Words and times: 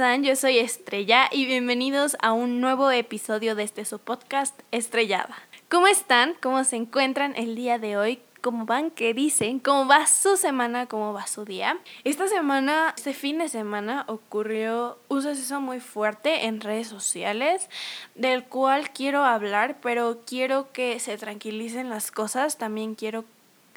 Yo 0.00 0.34
soy 0.34 0.56
Estrella 0.56 1.28
y 1.30 1.44
bienvenidos 1.44 2.16
a 2.22 2.32
un 2.32 2.62
nuevo 2.62 2.90
episodio 2.90 3.54
de 3.54 3.64
este 3.64 3.84
su 3.84 3.98
podcast 3.98 4.58
Estrellada. 4.72 5.36
¿Cómo 5.68 5.88
están? 5.88 6.32
¿Cómo 6.40 6.64
se 6.64 6.76
encuentran 6.76 7.34
el 7.36 7.54
día 7.54 7.78
de 7.78 7.98
hoy? 7.98 8.22
¿Cómo 8.40 8.64
van? 8.64 8.90
¿Qué 8.90 9.12
dicen? 9.12 9.58
¿Cómo 9.58 9.86
va 9.86 10.06
su 10.06 10.38
semana? 10.38 10.86
¿Cómo 10.86 11.12
va 11.12 11.26
su 11.26 11.44
día? 11.44 11.78
Esta 12.02 12.28
semana, 12.28 12.94
este 12.96 13.12
fin 13.12 13.36
de 13.36 13.50
semana, 13.50 14.06
ocurrió 14.08 14.98
un 15.08 15.20
suceso 15.20 15.60
muy 15.60 15.80
fuerte 15.80 16.46
en 16.46 16.62
redes 16.62 16.88
sociales 16.88 17.68
del 18.14 18.44
cual 18.44 18.92
quiero 18.92 19.26
hablar, 19.26 19.80
pero 19.82 20.22
quiero 20.26 20.72
que 20.72 20.98
se 20.98 21.18
tranquilicen 21.18 21.90
las 21.90 22.10
cosas. 22.10 22.56
También 22.56 22.94
quiero 22.94 23.26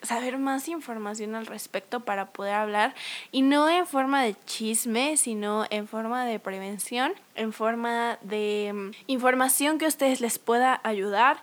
saber 0.03 0.37
más 0.37 0.67
información 0.67 1.35
al 1.35 1.45
respecto 1.45 2.01
para 2.01 2.27
poder 2.27 2.53
hablar 2.53 2.93
y 3.31 3.41
no 3.41 3.69
en 3.69 3.87
forma 3.87 4.23
de 4.23 4.35
chisme, 4.45 5.17
sino 5.17 5.65
en 5.69 5.87
forma 5.87 6.25
de 6.25 6.39
prevención, 6.39 7.13
en 7.35 7.53
forma 7.53 8.19
de 8.21 8.71
mm, 8.73 8.91
información 9.07 9.77
que 9.79 9.85
a 9.85 9.87
ustedes 9.87 10.21
les 10.21 10.39
pueda 10.39 10.79
ayudar, 10.83 11.37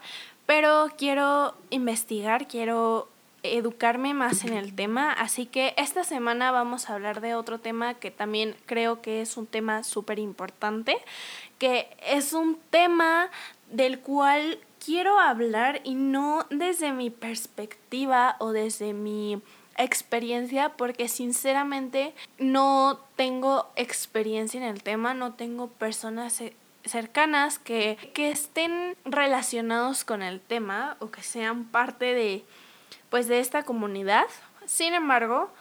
pero 0.45 0.89
quiero 0.97 1.55
investigar, 1.69 2.47
quiero 2.47 3.07
educarme 3.43 4.13
más 4.13 4.43
en 4.43 4.53
el 4.53 4.75
tema, 4.75 5.11
así 5.13 5.47
que 5.47 5.73
esta 5.77 6.03
semana 6.03 6.51
vamos 6.51 6.89
a 6.89 6.93
hablar 6.93 7.21
de 7.21 7.33
otro 7.33 7.59
tema 7.59 7.95
que 7.95 8.11
también 8.11 8.55
creo 8.67 9.01
que 9.01 9.21
es 9.21 9.35
un 9.35 9.47
tema 9.47 9.83
súper 9.83 10.19
importante, 10.19 10.97
que 11.57 11.89
es 12.05 12.33
un 12.33 12.59
tema 12.69 13.29
del 13.71 13.99
cual 13.99 14.59
quiero 14.83 15.19
hablar 15.19 15.81
y 15.83 15.95
no 15.95 16.45
desde 16.49 16.91
mi 16.91 17.09
perspectiva 17.09 18.35
o 18.39 18.51
desde 18.51 18.93
mi 18.93 19.41
experiencia 19.77 20.69
porque 20.69 21.07
sinceramente 21.07 22.13
no 22.37 22.99
tengo 23.15 23.71
experiencia 23.75 24.59
en 24.59 24.67
el 24.67 24.83
tema, 24.83 25.13
no 25.13 25.33
tengo 25.33 25.67
personas 25.67 26.41
cercanas 26.83 27.59
que, 27.59 27.97
que 28.13 28.31
estén 28.31 28.95
relacionados 29.05 30.03
con 30.03 30.21
el 30.21 30.41
tema 30.41 30.97
o 30.99 31.11
que 31.11 31.21
sean 31.21 31.65
parte 31.65 32.13
de 32.13 32.43
pues 33.09 33.27
de 33.27 33.39
esta 33.39 33.63
comunidad. 33.63 34.25
Sin 34.65 34.93
embargo, 34.93 35.51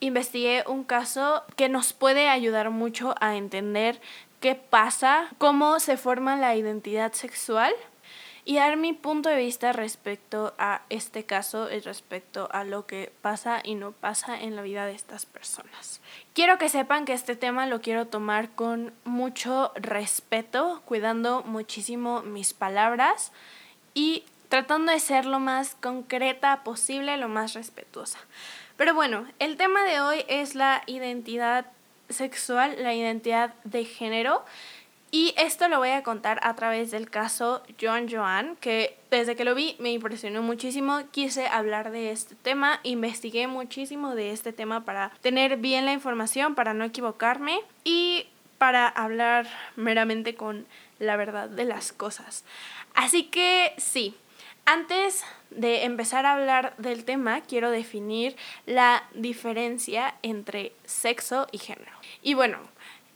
investigué 0.00 0.64
un 0.66 0.84
caso 0.84 1.42
que 1.56 1.68
nos 1.68 1.92
puede 1.92 2.28
ayudar 2.28 2.70
mucho 2.70 3.14
a 3.20 3.36
entender 3.36 4.00
qué 4.40 4.54
pasa, 4.54 5.28
cómo 5.38 5.80
se 5.80 5.96
forma 5.96 6.36
la 6.36 6.54
identidad 6.54 7.12
sexual 7.12 7.74
y 8.44 8.56
dar 8.56 8.76
mi 8.76 8.92
punto 8.92 9.28
de 9.28 9.36
vista 9.36 9.72
respecto 9.72 10.54
a 10.58 10.82
este 10.90 11.24
caso 11.24 11.70
y 11.72 11.80
respecto 11.80 12.48
a 12.52 12.64
lo 12.64 12.86
que 12.86 13.12
pasa 13.22 13.60
y 13.64 13.74
no 13.74 13.92
pasa 13.92 14.38
en 14.40 14.54
la 14.54 14.62
vida 14.62 14.84
de 14.86 14.92
estas 14.92 15.24
personas. 15.24 16.00
Quiero 16.34 16.58
que 16.58 16.68
sepan 16.68 17.06
que 17.06 17.14
este 17.14 17.36
tema 17.36 17.66
lo 17.66 17.80
quiero 17.80 18.06
tomar 18.06 18.50
con 18.50 18.92
mucho 19.04 19.72
respeto, 19.76 20.82
cuidando 20.84 21.42
muchísimo 21.42 22.22
mis 22.22 22.52
palabras 22.52 23.32
y 23.94 24.24
tratando 24.48 24.92
de 24.92 25.00
ser 25.00 25.24
lo 25.24 25.40
más 25.40 25.74
concreta 25.80 26.62
posible, 26.64 27.16
lo 27.16 27.28
más 27.28 27.54
respetuosa. 27.54 28.18
Pero 28.76 28.94
bueno, 28.94 29.26
el 29.38 29.56
tema 29.56 29.84
de 29.84 30.00
hoy 30.00 30.24
es 30.28 30.54
la 30.54 30.82
identidad 30.86 31.66
sexual, 32.08 32.76
la 32.82 32.94
identidad 32.94 33.54
de 33.64 33.84
género. 33.84 34.44
Y 35.14 35.32
esto 35.36 35.68
lo 35.68 35.78
voy 35.78 35.90
a 35.90 36.02
contar 36.02 36.40
a 36.42 36.56
través 36.56 36.90
del 36.90 37.08
caso 37.08 37.62
Joan 37.80 38.10
Joan, 38.10 38.56
que 38.56 38.98
desde 39.12 39.36
que 39.36 39.44
lo 39.44 39.54
vi 39.54 39.76
me 39.78 39.92
impresionó 39.92 40.42
muchísimo. 40.42 41.02
Quise 41.12 41.46
hablar 41.46 41.92
de 41.92 42.10
este 42.10 42.34
tema, 42.34 42.80
investigué 42.82 43.46
muchísimo 43.46 44.16
de 44.16 44.32
este 44.32 44.52
tema 44.52 44.84
para 44.84 45.12
tener 45.20 45.58
bien 45.58 45.84
la 45.84 45.92
información, 45.92 46.56
para 46.56 46.74
no 46.74 46.82
equivocarme 46.82 47.60
y 47.84 48.26
para 48.58 48.88
hablar 48.88 49.46
meramente 49.76 50.34
con 50.34 50.66
la 50.98 51.14
verdad 51.14 51.48
de 51.48 51.64
las 51.64 51.92
cosas. 51.92 52.44
Así 52.96 53.22
que 53.22 53.72
sí, 53.76 54.16
antes 54.64 55.22
de 55.50 55.84
empezar 55.84 56.26
a 56.26 56.32
hablar 56.32 56.74
del 56.76 57.04
tema, 57.04 57.40
quiero 57.42 57.70
definir 57.70 58.34
la 58.66 59.04
diferencia 59.14 60.16
entre 60.22 60.72
sexo 60.84 61.46
y 61.52 61.58
género. 61.58 61.92
Y 62.20 62.34
bueno, 62.34 62.58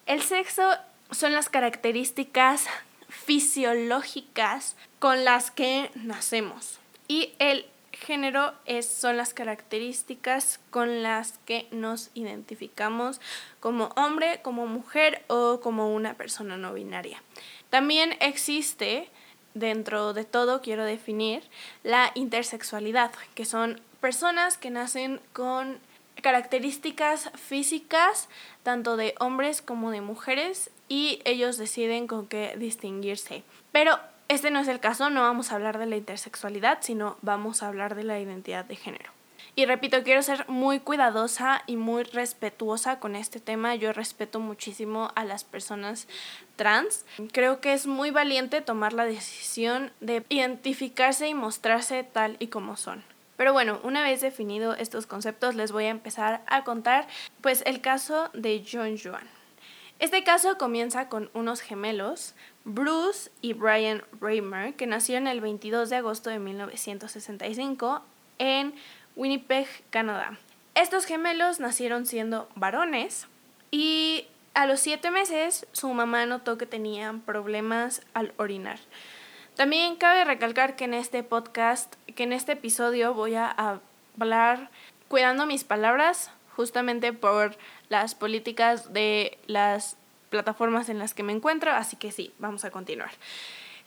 el 0.06 0.22
sexo 0.22 0.78
son 1.10 1.32
las 1.32 1.48
características 1.48 2.66
fisiológicas 3.08 4.76
con 4.98 5.24
las 5.24 5.50
que 5.50 5.90
nacemos. 5.94 6.78
Y 7.08 7.32
el 7.38 7.66
género 7.92 8.52
es, 8.64 8.86
son 8.88 9.16
las 9.16 9.34
características 9.34 10.60
con 10.70 11.02
las 11.02 11.38
que 11.46 11.66
nos 11.70 12.10
identificamos 12.14 13.20
como 13.60 13.86
hombre, 13.96 14.40
como 14.42 14.66
mujer 14.66 15.24
o 15.28 15.60
como 15.60 15.94
una 15.94 16.14
persona 16.14 16.56
no 16.56 16.74
binaria. 16.74 17.22
También 17.70 18.16
existe, 18.20 19.08
dentro 19.54 20.12
de 20.12 20.24
todo, 20.24 20.62
quiero 20.62 20.84
definir 20.84 21.42
la 21.82 22.12
intersexualidad, 22.14 23.10
que 23.34 23.44
son 23.44 23.80
personas 24.00 24.58
que 24.58 24.70
nacen 24.70 25.20
con 25.32 25.80
características 26.22 27.30
físicas 27.34 28.28
tanto 28.62 28.96
de 28.96 29.14
hombres 29.18 29.62
como 29.62 29.90
de 29.90 30.00
mujeres 30.00 30.70
y 30.88 31.20
ellos 31.24 31.56
deciden 31.56 32.06
con 32.06 32.26
qué 32.26 32.54
distinguirse. 32.58 33.42
Pero 33.72 33.98
este 34.28 34.50
no 34.50 34.60
es 34.60 34.68
el 34.68 34.80
caso, 34.80 35.10
no 35.10 35.22
vamos 35.22 35.50
a 35.50 35.54
hablar 35.54 35.78
de 35.78 35.86
la 35.86 35.96
intersexualidad, 35.96 36.78
sino 36.82 37.16
vamos 37.22 37.62
a 37.62 37.68
hablar 37.68 37.94
de 37.94 38.04
la 38.04 38.20
identidad 38.20 38.64
de 38.64 38.76
género. 38.76 39.10
Y 39.58 39.66
repito, 39.66 40.04
quiero 40.04 40.22
ser 40.22 40.48
muy 40.48 40.78
cuidadosa 40.78 41.64
y 41.66 41.74
muy 41.76 42.04
respetuosa 42.04 43.00
con 43.00 43.16
este 43.16 43.40
tema. 43.40 43.74
Yo 43.74 43.92
respeto 43.92 44.38
muchísimo 44.38 45.10
a 45.16 45.24
las 45.24 45.42
personas 45.42 46.06
trans. 46.54 47.04
Creo 47.32 47.60
que 47.60 47.72
es 47.72 47.88
muy 47.88 48.12
valiente 48.12 48.60
tomar 48.60 48.92
la 48.92 49.04
decisión 49.04 49.90
de 50.00 50.24
identificarse 50.28 51.26
y 51.26 51.34
mostrarse 51.34 52.04
tal 52.04 52.36
y 52.38 52.48
como 52.48 52.76
son. 52.76 53.02
Pero 53.38 53.52
bueno, 53.52 53.78
una 53.84 54.02
vez 54.02 54.20
definido 54.20 54.74
estos 54.74 55.06
conceptos, 55.06 55.54
les 55.54 55.70
voy 55.70 55.84
a 55.84 55.90
empezar 55.90 56.42
a 56.48 56.64
contar 56.64 57.06
pues 57.40 57.62
el 57.66 57.80
caso 57.80 58.30
de 58.34 58.66
John 58.70 58.98
Juan. 58.98 59.26
Este 60.00 60.24
caso 60.24 60.58
comienza 60.58 61.08
con 61.08 61.30
unos 61.34 61.60
gemelos, 61.60 62.34
Bruce 62.64 63.30
y 63.40 63.52
Brian 63.52 64.02
Raymer, 64.20 64.74
que 64.74 64.88
nacieron 64.88 65.28
el 65.28 65.40
22 65.40 65.88
de 65.88 65.96
agosto 65.96 66.30
de 66.30 66.40
1965 66.40 68.02
en 68.38 68.74
Winnipeg, 69.14 69.68
Canadá. 69.90 70.36
Estos 70.74 71.04
gemelos 71.04 71.60
nacieron 71.60 72.06
siendo 72.06 72.48
varones 72.56 73.28
y 73.70 74.26
a 74.54 74.66
los 74.66 74.80
siete 74.80 75.12
meses 75.12 75.64
su 75.70 75.88
mamá 75.94 76.26
notó 76.26 76.58
que 76.58 76.66
tenían 76.66 77.20
problemas 77.20 78.02
al 78.14 78.32
orinar. 78.36 78.80
También 79.58 79.96
cabe 79.96 80.24
recalcar 80.24 80.76
que 80.76 80.84
en 80.84 80.94
este 80.94 81.24
podcast, 81.24 81.92
que 82.14 82.22
en 82.22 82.32
este 82.32 82.52
episodio 82.52 83.12
voy 83.12 83.34
a 83.34 83.80
hablar 84.16 84.70
cuidando 85.08 85.46
mis 85.46 85.64
palabras, 85.64 86.30
justamente 86.54 87.12
por 87.12 87.56
las 87.88 88.14
políticas 88.14 88.92
de 88.92 89.36
las 89.48 89.96
plataformas 90.30 90.88
en 90.90 91.00
las 91.00 91.12
que 91.12 91.24
me 91.24 91.32
encuentro, 91.32 91.72
así 91.72 91.96
que 91.96 92.12
sí, 92.12 92.32
vamos 92.38 92.64
a 92.64 92.70
continuar. 92.70 93.10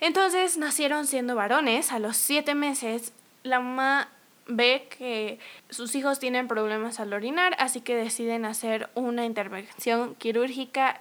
Entonces 0.01 0.57
nacieron 0.57 1.07
siendo 1.07 1.35
varones, 1.35 1.93
a 1.93 1.99
los 1.99 2.17
siete 2.17 2.53
meses 2.53 3.13
la 3.43 3.61
mamá 3.61 4.09
ve 4.47 4.89
que 4.97 5.39
sus 5.69 5.95
hijos 5.95 6.19
tienen 6.19 6.49
problemas 6.49 6.99
al 6.99 7.13
orinar, 7.13 7.55
así 7.59 7.79
que 7.79 7.95
deciden 7.95 8.43
hacer 8.43 8.89
una 8.93 9.23
intervención 9.23 10.15
quirúrgica 10.15 10.99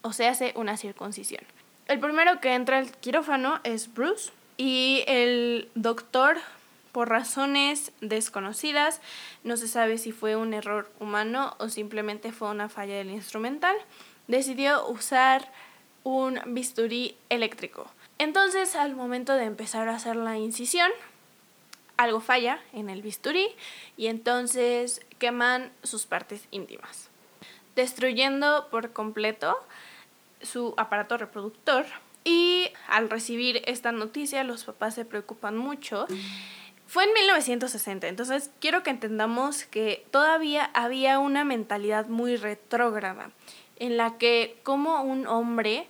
o 0.00 0.14
se 0.14 0.26
hace 0.26 0.54
una 0.56 0.78
circuncisión. 0.78 1.44
El 1.88 2.00
primero 2.00 2.40
que 2.40 2.52
entra 2.52 2.78
al 2.78 2.90
quirófano 2.90 3.60
es 3.62 3.94
Bruce 3.94 4.32
y 4.56 5.04
el 5.06 5.70
doctor, 5.76 6.38
por 6.90 7.08
razones 7.08 7.92
desconocidas, 8.00 9.00
no 9.44 9.56
se 9.56 9.68
sabe 9.68 9.96
si 9.98 10.10
fue 10.10 10.34
un 10.34 10.52
error 10.52 10.90
humano 10.98 11.54
o 11.58 11.68
simplemente 11.68 12.32
fue 12.32 12.50
una 12.50 12.68
falla 12.68 12.96
del 12.96 13.10
instrumental, 13.10 13.76
decidió 14.26 14.88
usar 14.88 15.52
un 16.02 16.40
bisturí 16.46 17.16
eléctrico. 17.28 17.88
Entonces, 18.18 18.74
al 18.74 18.96
momento 18.96 19.34
de 19.34 19.44
empezar 19.44 19.88
a 19.88 19.94
hacer 19.96 20.16
la 20.16 20.38
incisión, 20.38 20.90
algo 21.96 22.20
falla 22.20 22.60
en 22.72 22.90
el 22.90 23.02
bisturí 23.02 23.48
y 23.96 24.08
entonces 24.08 25.02
queman 25.18 25.70
sus 25.84 26.06
partes 26.06 26.48
íntimas, 26.50 27.10
destruyendo 27.76 28.68
por 28.70 28.92
completo 28.92 29.56
su 30.46 30.74
aparato 30.78 31.18
reproductor 31.18 31.84
y 32.24 32.70
al 32.88 33.10
recibir 33.10 33.62
esta 33.66 33.92
noticia 33.92 34.42
los 34.42 34.64
papás 34.64 34.94
se 34.94 35.04
preocupan 35.04 35.56
mucho. 35.56 36.06
Fue 36.86 37.04
en 37.04 37.12
1960, 37.12 38.08
entonces 38.08 38.50
quiero 38.60 38.82
que 38.82 38.90
entendamos 38.90 39.64
que 39.64 40.06
todavía 40.10 40.70
había 40.72 41.18
una 41.18 41.44
mentalidad 41.44 42.06
muy 42.06 42.36
retrógrada 42.36 43.30
en 43.78 43.96
la 43.96 44.18
que 44.18 44.58
como 44.62 45.02
un 45.02 45.26
hombre 45.26 45.88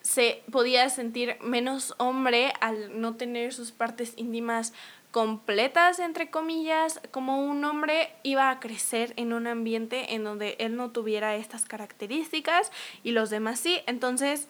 se 0.00 0.42
podía 0.50 0.88
sentir 0.88 1.36
menos 1.42 1.94
hombre 1.98 2.54
al 2.60 3.00
no 3.00 3.16
tener 3.16 3.52
sus 3.52 3.72
partes 3.72 4.14
íntimas 4.16 4.72
completas, 5.10 5.98
entre 5.98 6.30
comillas, 6.30 7.00
como 7.10 7.42
un 7.42 7.64
hombre 7.64 8.12
iba 8.22 8.50
a 8.50 8.60
crecer 8.60 9.14
en 9.16 9.32
un 9.32 9.46
ambiente 9.46 10.14
en 10.14 10.24
donde 10.24 10.56
él 10.58 10.76
no 10.76 10.90
tuviera 10.90 11.36
estas 11.36 11.64
características 11.64 12.70
y 13.02 13.12
los 13.12 13.30
demás 13.30 13.60
sí. 13.60 13.80
Entonces, 13.86 14.48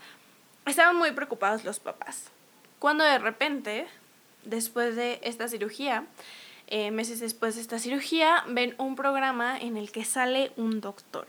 estaban 0.66 0.96
muy 0.96 1.12
preocupados 1.12 1.64
los 1.64 1.80
papás. 1.80 2.30
Cuando 2.78 3.04
de 3.04 3.18
repente, 3.18 3.86
después 4.44 4.96
de 4.96 5.20
esta 5.22 5.48
cirugía, 5.48 6.04
eh, 6.66 6.90
meses 6.90 7.20
después 7.20 7.54
de 7.54 7.62
esta 7.62 7.78
cirugía, 7.78 8.44
ven 8.48 8.74
un 8.78 8.94
programa 8.94 9.58
en 9.58 9.76
el 9.76 9.90
que 9.90 10.04
sale 10.04 10.52
un 10.56 10.80
doctor. 10.80 11.26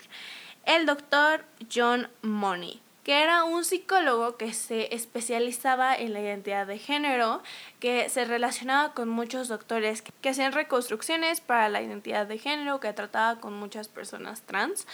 El 0.65 0.85
doctor 0.85 1.45
John 1.73 2.09
Money 2.21 2.81
que 3.03 3.23
era 3.23 3.43
un 3.43 3.65
psicólogo 3.65 4.37
que 4.37 4.53
se 4.53 4.93
especializaba 4.93 5.95
en 5.95 6.13
la 6.13 6.21
identidad 6.21 6.67
de 6.67 6.77
género, 6.77 7.41
que 7.79 8.09
se 8.09 8.25
relacionaba 8.25 8.93
con 8.93 9.09
muchos 9.09 9.47
doctores 9.47 10.01
que 10.01 10.29
hacían 10.29 10.51
reconstrucciones 10.51 11.41
para 11.41 11.69
la 11.69 11.81
identidad 11.81 12.27
de 12.27 12.37
género, 12.37 12.79
que 12.79 12.93
trataba 12.93 13.39
con 13.39 13.53
muchas 13.53 13.87
personas 13.87 14.41
trans. 14.41 14.85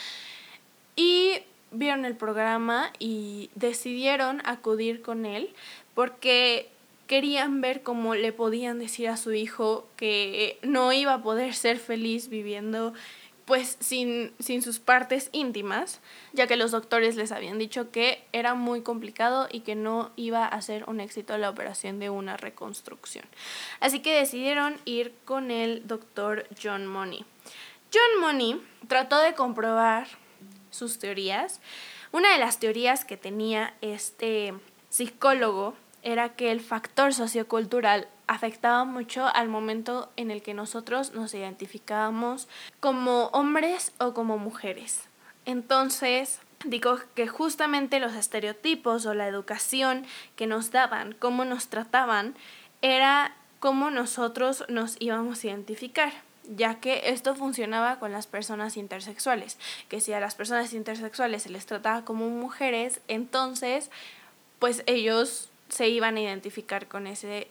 Y 0.96 1.40
vieron 1.72 2.06
el 2.06 2.16
programa 2.16 2.92
y 3.00 3.50
decidieron 3.56 4.42
acudir 4.46 5.02
con 5.02 5.26
él 5.26 5.54
porque 5.94 6.70
querían 7.08 7.62
ver 7.62 7.84
cómo 7.84 8.16
le 8.16 8.32
podían 8.34 8.80
decir 8.80 9.10
a 9.10 9.18
su 9.18 9.34
hijo 9.34 9.88
que 9.96 10.58
no 10.64 10.92
iba 10.92 11.14
a 11.16 11.22
poder 11.22 11.54
ser 11.54 11.78
feliz 11.78 12.30
viviendo 12.30 12.94
pues 13.46 13.78
sin, 13.80 14.34
sin 14.40 14.64
sus 14.64 14.80
partes 14.80 15.30
íntimas, 15.32 16.00
ya 16.34 16.48
que 16.48 16.56
los 16.56 16.72
doctores 16.72 17.16
les 17.16 17.32
habían 17.32 17.60
dicho 17.60 17.92
que 17.92 18.24
era 18.34 18.56
muy 18.56 18.82
complicado 18.82 19.48
y 19.52 19.60
que 19.62 19.76
no 19.76 20.12
iba 20.16 20.46
a 20.46 20.62
ser 20.62 20.84
un 20.90 21.00
éxito 21.00 21.38
la 21.38 21.52
operación 21.52 22.00
de 22.00 22.10
una 22.10 22.38
reconstrucción. 22.38 23.26
Así 23.80 24.00
que 24.00 24.16
decidieron 24.16 24.80
ir 24.86 25.14
con 25.26 25.52
el 25.52 25.88
doctor 25.88 26.48
John 26.62 26.88
Money. 26.88 27.24
John 27.94 28.22
Money 28.22 28.62
trató 28.88 29.20
de 29.20 29.36
comprobar 29.36 30.08
sus 30.72 30.98
teorías. 30.98 31.62
Una 32.12 32.34
de 32.34 32.40
las 32.40 32.60
teorías 32.60 33.06
que 33.06 33.16
tenía 33.16 33.76
este 33.82 34.54
psicólogo 34.90 35.76
era 36.02 36.30
que 36.30 36.52
el 36.52 36.62
factor 36.62 37.14
sociocultural 37.14 38.08
afectaba 38.28 38.86
mucho 38.86 39.28
al 39.34 39.50
momento 39.50 40.12
en 40.16 40.32
el 40.32 40.42
que 40.42 40.54
nosotros 40.54 41.14
nos 41.14 41.34
identificábamos 41.34 42.48
como 42.80 43.28
hombres 43.28 43.94
o 44.00 44.14
como 44.14 44.38
mujeres. 44.38 45.08
Entonces, 45.46 46.40
digo 46.64 46.98
que 47.14 47.28
justamente 47.28 48.00
los 48.00 48.14
estereotipos 48.14 49.06
o 49.06 49.14
la 49.14 49.28
educación 49.28 50.06
que 50.36 50.48
nos 50.48 50.72
daban, 50.72 51.14
cómo 51.14 51.46
nos 51.46 51.68
trataban, 51.68 52.36
era 52.82 53.36
cómo 53.60 53.92
nosotros 53.92 54.64
nos 54.70 54.96
íbamos 55.00 55.44
a 55.44 55.48
identificar 55.48 56.14
ya 56.48 56.80
que 56.80 57.10
esto 57.10 57.36
funcionaba 57.36 58.00
con 58.00 58.12
las 58.12 58.28
personas 58.28 58.78
intersexuales, 58.78 59.58
que 59.90 60.02
si 60.02 60.14
a 60.14 60.20
las 60.20 60.36
personas 60.36 60.74
intersexuales 60.74 61.44
se 61.44 61.50
les 61.50 61.66
trataba 61.66 62.06
como 62.06 62.30
mujeres, 62.30 63.02
entonces 63.08 63.90
pues 64.60 64.84
ellos 64.86 65.50
se 65.70 65.90
iban 65.90 66.18
a 66.18 66.22
identificar 66.22 66.88
con 66.88 67.08
ese 67.08 67.48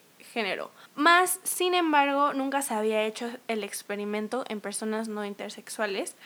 Más, 0.94 1.40
sin 1.44 1.74
bruce 1.74 2.32
nunca 2.32 2.62
se 2.62 2.74
había 2.74 3.02
hecho 3.04 3.30
el 3.48 3.64
experimento 3.64 4.44
en 4.48 4.60
personas 4.60 5.08
no 5.08 5.24
intersexuales 5.24 6.16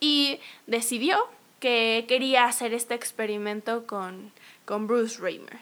y 0.00 0.40
decidió 0.66 1.18
que 1.60 2.04
quería 2.08 2.44
hacer 2.44 2.74
este 2.74 2.94
experimento 2.94 3.86
con, 3.86 4.32
con 4.64 4.86
Bruce 4.86 5.20
Raymer. 5.20 5.58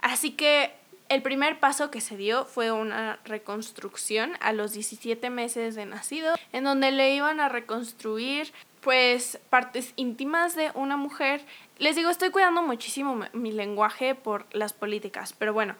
Así 0.00 0.32
que 0.32 0.72
el 1.08 1.22
primer 1.22 1.60
paso 1.60 1.90
que 1.90 2.00
se 2.00 2.16
dio 2.16 2.44
fue 2.44 2.72
una 2.72 3.20
reconstrucción 3.24 4.32
a 4.40 4.52
los 4.52 4.72
17 4.72 5.30
meses 5.30 5.76
de 5.76 5.86
nacido, 5.86 6.34
en 6.52 6.64
donde 6.64 6.90
le 6.90 7.14
iban 7.14 7.38
a 7.38 7.48
reconstruir 7.48 8.52
pues 8.80 9.38
partes 9.50 9.92
íntimas 9.96 10.54
de 10.54 10.70
una 10.74 10.96
mujer. 10.96 11.44
Les 11.78 11.96
digo, 11.96 12.10
estoy 12.10 12.30
cuidando 12.30 12.62
muchísimo 12.62 13.24
mi 13.32 13.52
lenguaje 13.52 14.14
por 14.14 14.46
las 14.52 14.72
políticas, 14.72 15.32
pero 15.32 15.52
bueno, 15.52 15.76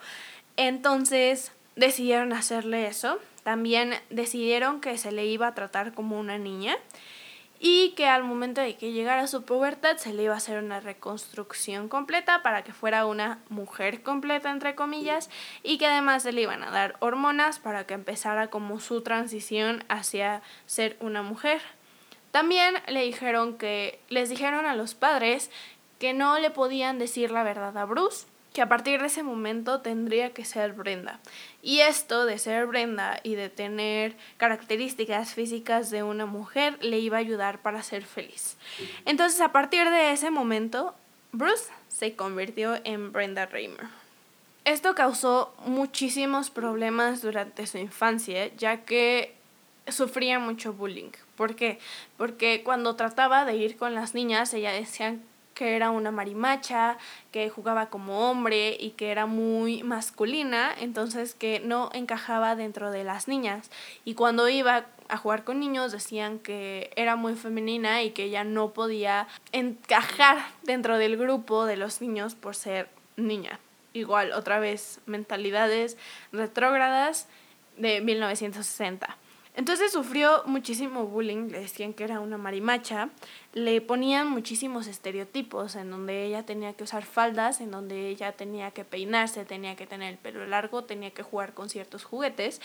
entonces 0.56 1.52
decidieron 1.76 2.32
hacerle 2.32 2.86
eso. 2.86 3.18
También 3.42 3.94
decidieron 4.10 4.80
que 4.80 4.98
se 4.98 5.12
le 5.12 5.26
iba 5.26 5.46
a 5.46 5.54
tratar 5.54 5.94
como 5.94 6.18
una 6.18 6.38
niña 6.38 6.76
y 7.58 7.90
que 7.90 8.06
al 8.06 8.24
momento 8.24 8.60
de 8.60 8.76
que 8.76 8.92
llegara 8.92 9.22
a 9.22 9.26
su 9.26 9.44
pubertad 9.44 9.96
se 9.96 10.12
le 10.12 10.24
iba 10.24 10.34
a 10.34 10.38
hacer 10.38 10.62
una 10.62 10.80
reconstrucción 10.80 11.88
completa 11.88 12.42
para 12.42 12.64
que 12.64 12.72
fuera 12.72 13.06
una 13.06 13.38
mujer 13.48 14.02
completa 14.02 14.50
entre 14.50 14.74
comillas 14.74 15.30
y 15.62 15.78
que 15.78 15.86
además 15.86 16.22
se 16.22 16.32
le 16.32 16.42
iban 16.42 16.62
a 16.62 16.70
dar 16.70 16.96
hormonas 17.00 17.58
para 17.58 17.86
que 17.86 17.94
empezara 17.94 18.48
como 18.48 18.80
su 18.80 19.00
transición 19.02 19.84
hacia 19.88 20.42
ser 20.66 20.96
una 21.00 21.22
mujer. 21.22 21.62
También 22.30 22.74
le 22.88 23.02
dijeron 23.02 23.56
que 23.56 24.00
les 24.08 24.28
dijeron 24.28 24.66
a 24.66 24.76
los 24.76 24.94
padres 24.94 25.50
que 25.98 26.12
no 26.12 26.38
le 26.38 26.50
podían 26.50 26.98
decir 26.98 27.30
la 27.30 27.42
verdad 27.42 27.76
a 27.78 27.86
Bruce 27.86 28.26
que 28.52 28.62
a 28.62 28.68
partir 28.68 29.00
de 29.00 29.06
ese 29.06 29.22
momento 29.22 29.80
tendría 29.80 30.32
que 30.32 30.44
ser 30.44 30.72
Brenda. 30.72 31.20
Y 31.62 31.80
esto 31.80 32.24
de 32.24 32.38
ser 32.38 32.66
Brenda 32.66 33.20
y 33.22 33.34
de 33.34 33.50
tener 33.50 34.16
características 34.38 35.34
físicas 35.34 35.90
de 35.90 36.02
una 36.02 36.26
mujer 36.26 36.78
le 36.82 36.98
iba 36.98 37.18
a 37.18 37.20
ayudar 37.20 37.58
para 37.58 37.82
ser 37.82 38.04
feliz. 38.04 38.56
Entonces 39.04 39.40
a 39.40 39.52
partir 39.52 39.90
de 39.90 40.12
ese 40.12 40.30
momento, 40.30 40.94
Bruce 41.32 41.70
se 41.88 42.14
convirtió 42.14 42.78
en 42.84 43.12
Brenda 43.12 43.46
Raymer. 43.46 43.88
Esto 44.64 44.94
causó 44.94 45.54
muchísimos 45.64 46.50
problemas 46.50 47.22
durante 47.22 47.66
su 47.66 47.78
infancia, 47.78 48.48
ya 48.56 48.84
que 48.84 49.34
sufría 49.88 50.38
mucho 50.38 50.72
bullying. 50.72 51.12
¿Por 51.36 51.54
qué? 51.54 51.78
Porque 52.16 52.62
cuando 52.64 52.96
trataba 52.96 53.44
de 53.44 53.56
ir 53.56 53.76
con 53.76 53.94
las 53.94 54.14
niñas, 54.14 54.52
ella 54.54 54.72
decían 54.72 55.22
que 55.56 55.74
era 55.74 55.90
una 55.90 56.10
marimacha, 56.10 56.98
que 57.32 57.48
jugaba 57.48 57.86
como 57.86 58.30
hombre 58.30 58.76
y 58.78 58.90
que 58.90 59.10
era 59.10 59.24
muy 59.24 59.82
masculina, 59.82 60.70
entonces 60.78 61.34
que 61.34 61.60
no 61.60 61.88
encajaba 61.94 62.54
dentro 62.56 62.90
de 62.90 63.04
las 63.04 63.26
niñas. 63.26 63.70
Y 64.04 64.12
cuando 64.14 64.48
iba 64.50 64.84
a 65.08 65.16
jugar 65.16 65.44
con 65.44 65.58
niños 65.58 65.92
decían 65.92 66.40
que 66.40 66.90
era 66.94 67.16
muy 67.16 67.36
femenina 67.36 68.02
y 68.02 68.10
que 68.10 68.24
ella 68.24 68.44
no 68.44 68.74
podía 68.74 69.28
encajar 69.52 70.36
dentro 70.62 70.98
del 70.98 71.16
grupo 71.16 71.64
de 71.64 71.78
los 71.78 72.02
niños 72.02 72.34
por 72.34 72.54
ser 72.54 72.90
niña. 73.16 73.58
Igual, 73.94 74.32
otra 74.32 74.58
vez, 74.58 75.00
mentalidades 75.06 75.96
retrógradas 76.32 77.28
de 77.78 78.02
1960. 78.02 79.16
Entonces 79.56 79.90
sufrió 79.90 80.42
muchísimo 80.44 81.06
bullying, 81.06 81.48
le 81.48 81.60
decían 81.60 81.94
que 81.94 82.04
era 82.04 82.20
una 82.20 82.36
marimacha, 82.36 83.08
le 83.54 83.80
ponían 83.80 84.28
muchísimos 84.28 84.86
estereotipos 84.86 85.76
en 85.76 85.90
donde 85.90 86.26
ella 86.26 86.44
tenía 86.44 86.74
que 86.74 86.84
usar 86.84 87.06
faldas, 87.06 87.62
en 87.62 87.70
donde 87.70 88.10
ella 88.10 88.32
tenía 88.32 88.72
que 88.72 88.84
peinarse, 88.84 89.46
tenía 89.46 89.74
que 89.74 89.86
tener 89.86 90.12
el 90.12 90.18
pelo 90.18 90.46
largo, 90.46 90.84
tenía 90.84 91.10
que 91.10 91.22
jugar 91.22 91.54
con 91.54 91.70
ciertos 91.70 92.04
juguetes 92.04 92.60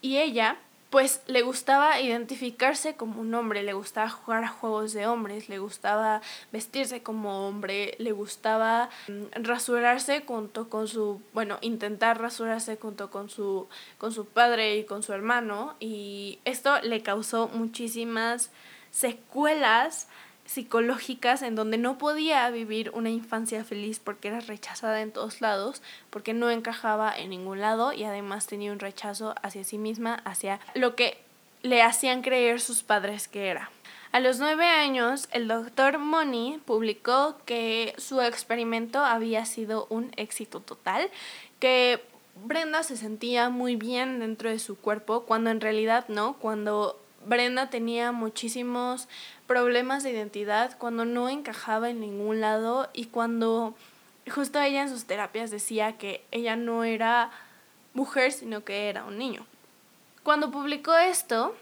y 0.00 0.16
ella 0.16 0.56
pues 0.94 1.22
le 1.26 1.42
gustaba 1.42 2.00
identificarse 2.00 2.94
como 2.94 3.20
un 3.20 3.34
hombre, 3.34 3.64
le 3.64 3.72
gustaba 3.72 4.08
jugar 4.08 4.44
a 4.44 4.48
juegos 4.48 4.92
de 4.92 5.08
hombres, 5.08 5.48
le 5.48 5.58
gustaba 5.58 6.22
vestirse 6.52 7.02
como 7.02 7.48
hombre, 7.48 7.96
le 7.98 8.12
gustaba 8.12 8.90
mm, 9.08 9.42
rasurarse 9.42 10.22
junto 10.24 10.68
con 10.68 10.86
su, 10.86 11.20
bueno, 11.32 11.58
intentar 11.62 12.20
rasurarse 12.20 12.76
junto 12.76 13.10
con 13.10 13.28
su, 13.28 13.66
con 13.98 14.12
su 14.12 14.24
padre 14.24 14.76
y 14.76 14.84
con 14.84 15.02
su 15.02 15.12
hermano 15.12 15.74
y 15.80 16.38
esto 16.44 16.80
le 16.82 17.02
causó 17.02 17.48
muchísimas 17.48 18.52
secuelas 18.92 20.06
psicológicas 20.44 21.42
en 21.42 21.54
donde 21.54 21.78
no 21.78 21.98
podía 21.98 22.48
vivir 22.50 22.90
una 22.94 23.10
infancia 23.10 23.64
feliz 23.64 23.98
porque 23.98 24.28
era 24.28 24.40
rechazada 24.40 25.00
en 25.00 25.12
todos 25.12 25.40
lados, 25.40 25.82
porque 26.10 26.34
no 26.34 26.50
encajaba 26.50 27.16
en 27.16 27.30
ningún 27.30 27.60
lado 27.60 27.92
y 27.92 28.04
además 28.04 28.46
tenía 28.46 28.72
un 28.72 28.78
rechazo 28.78 29.34
hacia 29.42 29.64
sí 29.64 29.78
misma, 29.78 30.14
hacia 30.24 30.60
lo 30.74 30.96
que 30.96 31.18
le 31.62 31.82
hacían 31.82 32.22
creer 32.22 32.60
sus 32.60 32.82
padres 32.82 33.26
que 33.26 33.48
era. 33.48 33.70
A 34.12 34.20
los 34.20 34.38
nueve 34.38 34.66
años, 34.66 35.28
el 35.32 35.48
doctor 35.48 35.98
Money 35.98 36.60
publicó 36.64 37.36
que 37.46 37.94
su 37.98 38.20
experimento 38.20 39.00
había 39.04 39.44
sido 39.44 39.88
un 39.90 40.12
éxito 40.16 40.60
total, 40.60 41.10
que 41.58 42.00
Brenda 42.44 42.82
se 42.84 42.96
sentía 42.96 43.48
muy 43.48 43.74
bien 43.74 44.20
dentro 44.20 44.50
de 44.50 44.60
su 44.60 44.76
cuerpo, 44.76 45.24
cuando 45.24 45.50
en 45.50 45.60
realidad 45.60 46.04
no, 46.08 46.34
cuando 46.34 47.00
Brenda 47.24 47.70
tenía 47.70 48.12
muchísimos 48.12 49.08
problemas 49.46 50.02
de 50.02 50.12
identidad, 50.12 50.76
cuando 50.78 51.04
no 51.04 51.28
encajaba 51.28 51.90
en 51.90 52.00
ningún 52.00 52.40
lado 52.40 52.88
y 52.92 53.06
cuando 53.06 53.74
justo 54.30 54.60
ella 54.60 54.82
en 54.82 54.88
sus 54.88 55.04
terapias 55.04 55.50
decía 55.50 55.96
que 55.98 56.24
ella 56.30 56.56
no 56.56 56.84
era 56.84 57.30
mujer, 57.92 58.32
sino 58.32 58.64
que 58.64 58.88
era 58.88 59.04
un 59.04 59.18
niño. 59.18 59.46
Cuando 60.22 60.50
publicó 60.50 60.94
esto, 60.94 61.54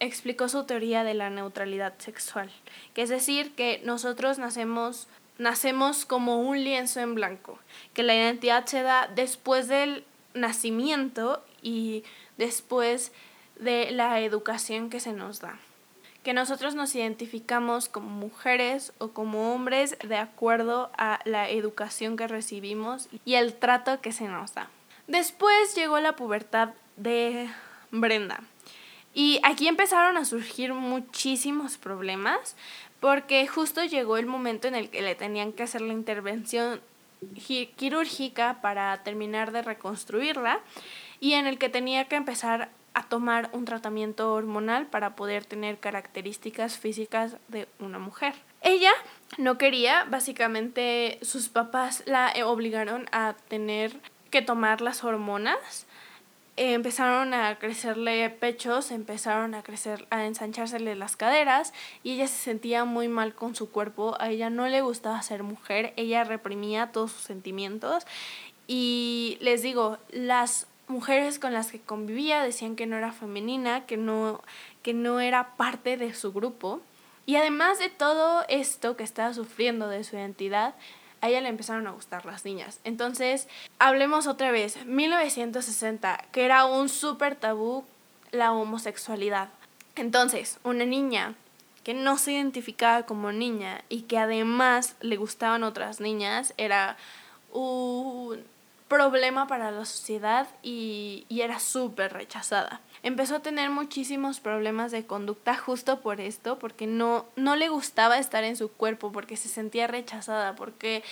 explicó 0.00 0.48
su 0.48 0.64
teoría 0.64 1.04
de 1.04 1.14
la 1.14 1.30
neutralidad 1.30 1.94
sexual, 1.98 2.50
que 2.94 3.02
es 3.02 3.10
decir, 3.10 3.54
que 3.54 3.80
nosotros 3.84 4.38
nacemos 4.38 5.06
nacemos 5.40 6.04
como 6.04 6.38
un 6.42 6.62
lienzo 6.62 7.00
en 7.00 7.14
blanco, 7.14 7.58
que 7.94 8.02
la 8.02 8.14
identidad 8.14 8.66
se 8.66 8.82
da 8.82 9.08
después 9.14 9.68
del 9.68 10.04
nacimiento 10.34 11.42
y 11.62 12.04
después 12.36 13.10
de 13.60 13.90
la 13.90 14.20
educación 14.20 14.90
que 14.90 15.00
se 15.00 15.12
nos 15.12 15.40
da. 15.40 15.58
Que 16.22 16.34
nosotros 16.34 16.74
nos 16.74 16.94
identificamos 16.94 17.88
como 17.88 18.10
mujeres 18.10 18.92
o 18.98 19.08
como 19.08 19.54
hombres 19.54 19.96
de 20.06 20.16
acuerdo 20.16 20.90
a 20.98 21.20
la 21.24 21.48
educación 21.48 22.16
que 22.16 22.28
recibimos 22.28 23.08
y 23.24 23.34
el 23.34 23.54
trato 23.54 24.00
que 24.00 24.12
se 24.12 24.28
nos 24.28 24.54
da. 24.54 24.68
Después 25.06 25.74
llegó 25.74 25.98
la 26.00 26.16
pubertad 26.16 26.70
de 26.96 27.48
Brenda. 27.90 28.40
Y 29.14 29.40
aquí 29.42 29.66
empezaron 29.66 30.16
a 30.16 30.24
surgir 30.24 30.72
muchísimos 30.72 31.78
problemas 31.78 32.54
porque 33.00 33.46
justo 33.46 33.82
llegó 33.82 34.18
el 34.18 34.26
momento 34.26 34.68
en 34.68 34.74
el 34.74 34.90
que 34.90 35.02
le 35.02 35.14
tenían 35.14 35.52
que 35.52 35.64
hacer 35.64 35.80
la 35.80 35.94
intervención 35.94 36.80
quirúrgica 37.76 38.60
para 38.62 39.02
terminar 39.02 39.52
de 39.52 39.62
reconstruirla 39.62 40.60
y 41.18 41.32
en 41.32 41.46
el 41.46 41.58
que 41.58 41.68
tenía 41.68 42.06
que 42.06 42.16
empezar 42.16 42.70
a 42.94 43.04
tomar 43.04 43.50
un 43.52 43.64
tratamiento 43.64 44.32
hormonal 44.32 44.86
para 44.86 45.14
poder 45.16 45.44
tener 45.44 45.78
características 45.78 46.78
físicas 46.78 47.36
de 47.48 47.68
una 47.78 47.98
mujer. 47.98 48.34
Ella 48.62 48.92
no 49.38 49.58
quería, 49.58 50.04
básicamente 50.04 51.18
sus 51.22 51.48
papás 51.48 52.02
la 52.06 52.32
obligaron 52.44 53.06
a 53.12 53.34
tener 53.48 53.96
que 54.30 54.42
tomar 54.42 54.80
las 54.80 55.04
hormonas. 55.04 55.86
Empezaron 56.56 57.32
a 57.32 57.58
crecerle 57.58 58.28
pechos, 58.28 58.90
empezaron 58.90 59.54
a 59.54 59.62
crecer, 59.62 60.06
a 60.10 60.26
ensanchársele 60.26 60.94
las 60.94 61.16
caderas 61.16 61.72
y 62.02 62.12
ella 62.12 62.26
se 62.26 62.36
sentía 62.36 62.84
muy 62.84 63.08
mal 63.08 63.34
con 63.34 63.54
su 63.54 63.70
cuerpo, 63.70 64.16
a 64.20 64.28
ella 64.28 64.50
no 64.50 64.66
le 64.68 64.82
gustaba 64.82 65.22
ser 65.22 65.42
mujer, 65.42 65.94
ella 65.96 66.24
reprimía 66.24 66.92
todos 66.92 67.12
sus 67.12 67.22
sentimientos. 67.22 68.06
Y 68.66 69.38
les 69.40 69.62
digo, 69.62 69.98
las 70.10 70.66
mujeres 70.90 71.38
con 71.38 71.52
las 71.52 71.70
que 71.70 71.80
convivía 71.80 72.42
decían 72.42 72.76
que 72.76 72.86
no 72.86 72.96
era 72.96 73.12
femenina, 73.12 73.86
que 73.86 73.96
no, 73.96 74.42
que 74.82 74.94
no 74.94 75.20
era 75.20 75.56
parte 75.56 75.96
de 75.96 76.14
su 76.14 76.32
grupo. 76.32 76.80
Y 77.26 77.36
además 77.36 77.78
de 77.78 77.88
todo 77.88 78.44
esto 78.48 78.96
que 78.96 79.04
estaba 79.04 79.32
sufriendo 79.32 79.88
de 79.88 80.04
su 80.04 80.16
identidad, 80.16 80.74
a 81.20 81.28
ella 81.28 81.40
le 81.40 81.48
empezaron 81.48 81.86
a 81.86 81.92
gustar 81.92 82.24
las 82.24 82.44
niñas. 82.44 82.80
Entonces, 82.84 83.48
hablemos 83.78 84.26
otra 84.26 84.50
vez, 84.50 84.84
1960, 84.86 86.24
que 86.32 86.44
era 86.44 86.64
un 86.64 86.88
súper 86.88 87.36
tabú 87.36 87.84
la 88.30 88.52
homosexualidad. 88.52 89.48
Entonces, 89.96 90.58
una 90.64 90.84
niña 90.84 91.34
que 91.84 91.94
no 91.94 92.18
se 92.18 92.32
identificaba 92.32 93.04
como 93.04 93.32
niña 93.32 93.82
y 93.88 94.02
que 94.02 94.18
además 94.18 94.96
le 95.00 95.16
gustaban 95.16 95.62
otras 95.62 96.00
niñas 96.00 96.54
era 96.56 96.96
un 97.52 98.44
problema 98.90 99.46
para 99.46 99.70
la 99.70 99.86
sociedad 99.86 100.46
y, 100.62 101.24
y 101.30 101.40
era 101.40 101.58
súper 101.60 102.12
rechazada 102.12 102.82
empezó 103.02 103.36
a 103.36 103.40
tener 103.40 103.70
muchísimos 103.70 104.40
problemas 104.40 104.92
de 104.92 105.06
conducta 105.06 105.56
justo 105.56 106.00
por 106.00 106.20
esto, 106.20 106.58
porque 106.58 106.86
no, 106.86 107.26
no 107.36 107.56
le 107.56 107.68
gustaba 107.68 108.18
estar 108.18 108.44
en 108.44 108.56
su 108.56 108.70
cuerpo, 108.70 109.12
porque 109.12 109.36
se 109.36 109.48
sentía 109.48 109.86
rechazada, 109.86 110.54
porque 110.54 111.02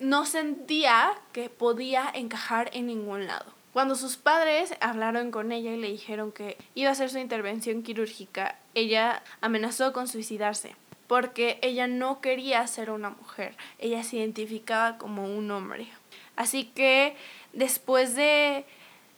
no 0.00 0.24
sentía 0.24 1.12
que 1.32 1.50
podía 1.50 2.10
encajar 2.12 2.70
en 2.72 2.86
ningún 2.86 3.26
lado. 3.26 3.52
Cuando 3.72 3.96
sus 3.96 4.16
padres 4.16 4.74
hablaron 4.80 5.30
con 5.30 5.52
ella 5.52 5.72
y 5.72 5.76
le 5.76 5.90
dijeron 5.90 6.32
que 6.32 6.56
iba 6.74 6.88
a 6.88 6.92
hacer 6.92 7.10
su 7.10 7.18
intervención 7.18 7.82
quirúrgica, 7.82 8.56
ella 8.74 9.22
amenazó 9.40 9.92
con 9.92 10.08
suicidarse, 10.08 10.74
porque 11.06 11.58
ella 11.62 11.86
no 11.86 12.20
quería 12.20 12.66
ser 12.66 12.90
una 12.90 13.10
mujer, 13.10 13.56
ella 13.78 14.02
se 14.02 14.16
identificaba 14.16 14.98
como 14.98 15.24
un 15.24 15.50
hombre. 15.50 15.88
Así 16.38 16.66
que 16.66 17.16
después 17.52 18.14
de 18.14 18.64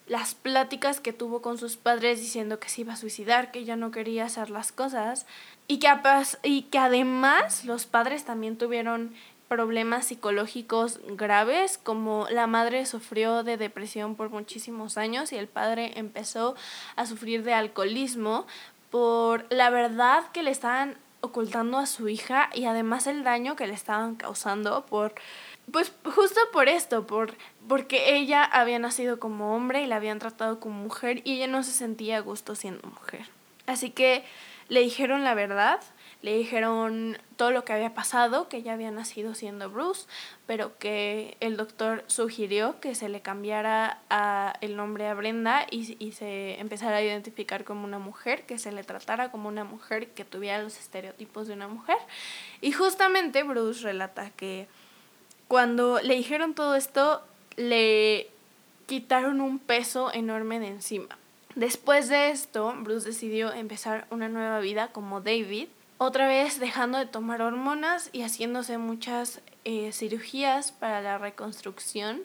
las 0.06 0.34
pláticas 0.34 1.00
que 1.00 1.12
tuvo 1.12 1.42
con 1.42 1.58
sus 1.58 1.76
padres 1.76 2.18
diciendo 2.18 2.58
que 2.58 2.70
se 2.70 2.80
iba 2.80 2.94
a 2.94 2.96
suicidar, 2.96 3.50
que 3.52 3.66
ya 3.66 3.76
no 3.76 3.90
quería 3.90 4.24
hacer 4.24 4.48
las 4.48 4.72
cosas 4.72 5.26
y 5.68 5.80
que, 5.80 6.78
además 6.78 7.66
los 7.66 7.84
padres 7.84 8.24
también 8.24 8.56
tuvieron 8.56 9.12
problemas 9.48 10.06
psicológicos 10.06 10.98
graves, 11.08 11.76
como 11.76 12.26
la 12.30 12.46
madre 12.46 12.86
sufrió 12.86 13.42
de 13.42 13.58
depresión 13.58 14.16
por 14.16 14.30
muchísimos 14.30 14.96
años 14.96 15.30
y 15.30 15.36
el 15.36 15.46
padre 15.46 15.92
empezó 15.96 16.56
a 16.96 17.04
sufrir 17.04 17.44
de 17.44 17.52
alcoholismo 17.52 18.46
por 18.90 19.44
la 19.50 19.68
verdad 19.68 20.24
que 20.32 20.42
le 20.42 20.52
estaban 20.52 20.96
ocultando 21.20 21.76
a 21.76 21.84
su 21.84 22.08
hija 22.08 22.48
y 22.54 22.64
además 22.64 23.06
el 23.06 23.24
daño 23.24 23.56
que 23.56 23.66
le 23.66 23.74
estaban 23.74 24.14
causando 24.14 24.86
por 24.86 25.14
pues 25.70 25.92
justo 26.04 26.40
por 26.52 26.68
esto, 26.68 27.06
por 27.06 27.34
porque 27.68 28.16
ella 28.16 28.44
había 28.44 28.78
nacido 28.78 29.20
como 29.20 29.54
hombre 29.54 29.82
y 29.82 29.86
la 29.86 29.96
habían 29.96 30.18
tratado 30.18 30.60
como 30.60 30.82
mujer 30.82 31.22
y 31.24 31.34
ella 31.34 31.46
no 31.46 31.62
se 31.62 31.72
sentía 31.72 32.16
a 32.16 32.20
gusto 32.20 32.54
siendo 32.54 32.86
mujer. 32.88 33.26
Así 33.66 33.90
que 33.90 34.24
le 34.68 34.80
dijeron 34.80 35.24
la 35.24 35.34
verdad, 35.34 35.80
le 36.22 36.36
dijeron 36.36 37.18
todo 37.36 37.50
lo 37.50 37.64
que 37.64 37.72
había 37.72 37.94
pasado, 37.94 38.48
que 38.48 38.58
ella 38.58 38.74
había 38.74 38.90
nacido 38.90 39.34
siendo 39.34 39.70
Bruce, 39.70 40.06
pero 40.46 40.76
que 40.78 41.36
el 41.40 41.56
doctor 41.56 42.04
sugirió 42.08 42.78
que 42.80 42.94
se 42.94 43.08
le 43.08 43.20
cambiara 43.20 44.00
el 44.60 44.76
nombre 44.76 45.08
a 45.08 45.14
Brenda 45.14 45.66
y, 45.70 45.96
y 45.98 46.12
se 46.12 46.60
empezara 46.60 46.98
a 46.98 47.02
identificar 47.02 47.64
como 47.64 47.84
una 47.84 47.98
mujer, 47.98 48.44
que 48.44 48.58
se 48.58 48.70
le 48.70 48.84
tratara 48.84 49.30
como 49.30 49.48
una 49.48 49.64
mujer, 49.64 50.08
que 50.10 50.24
tuviera 50.24 50.62
los 50.62 50.78
estereotipos 50.78 51.48
de 51.48 51.54
una 51.54 51.68
mujer. 51.68 51.96
Y 52.60 52.72
justamente 52.72 53.42
Bruce 53.42 53.82
relata 53.82 54.30
que 54.30 54.68
cuando 55.50 55.98
le 56.00 56.14
dijeron 56.14 56.54
todo 56.54 56.76
esto, 56.76 57.24
le 57.56 58.30
quitaron 58.86 59.40
un 59.40 59.58
peso 59.58 60.12
enorme 60.14 60.60
de 60.60 60.68
encima. 60.68 61.18
Después 61.56 62.08
de 62.08 62.30
esto, 62.30 62.72
Bruce 62.78 63.08
decidió 63.08 63.52
empezar 63.52 64.06
una 64.10 64.28
nueva 64.28 64.60
vida 64.60 64.92
como 64.92 65.20
David, 65.20 65.66
otra 65.98 66.28
vez 66.28 66.60
dejando 66.60 66.98
de 66.98 67.06
tomar 67.06 67.42
hormonas 67.42 68.10
y 68.12 68.22
haciéndose 68.22 68.78
muchas 68.78 69.40
eh, 69.64 69.90
cirugías 69.90 70.70
para 70.70 71.00
la 71.00 71.18
reconstrucción 71.18 72.22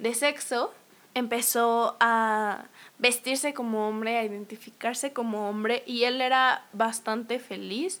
de 0.00 0.12
sexo. 0.14 0.74
Empezó 1.14 1.96
a 2.00 2.64
vestirse 2.98 3.54
como 3.54 3.88
hombre, 3.88 4.18
a 4.18 4.24
identificarse 4.24 5.12
como 5.12 5.48
hombre 5.48 5.84
y 5.86 6.02
él 6.02 6.20
era 6.20 6.64
bastante 6.72 7.38
feliz. 7.38 8.00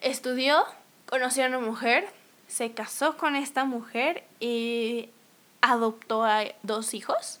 Estudió, 0.00 0.66
conoció 1.06 1.44
a 1.44 1.48
una 1.48 1.58
mujer, 1.58 2.06
se 2.52 2.72
casó 2.72 3.16
con 3.16 3.34
esta 3.34 3.64
mujer 3.64 4.24
y 4.38 5.08
adoptó 5.62 6.22
a 6.22 6.44
dos 6.62 6.92
hijos 6.92 7.40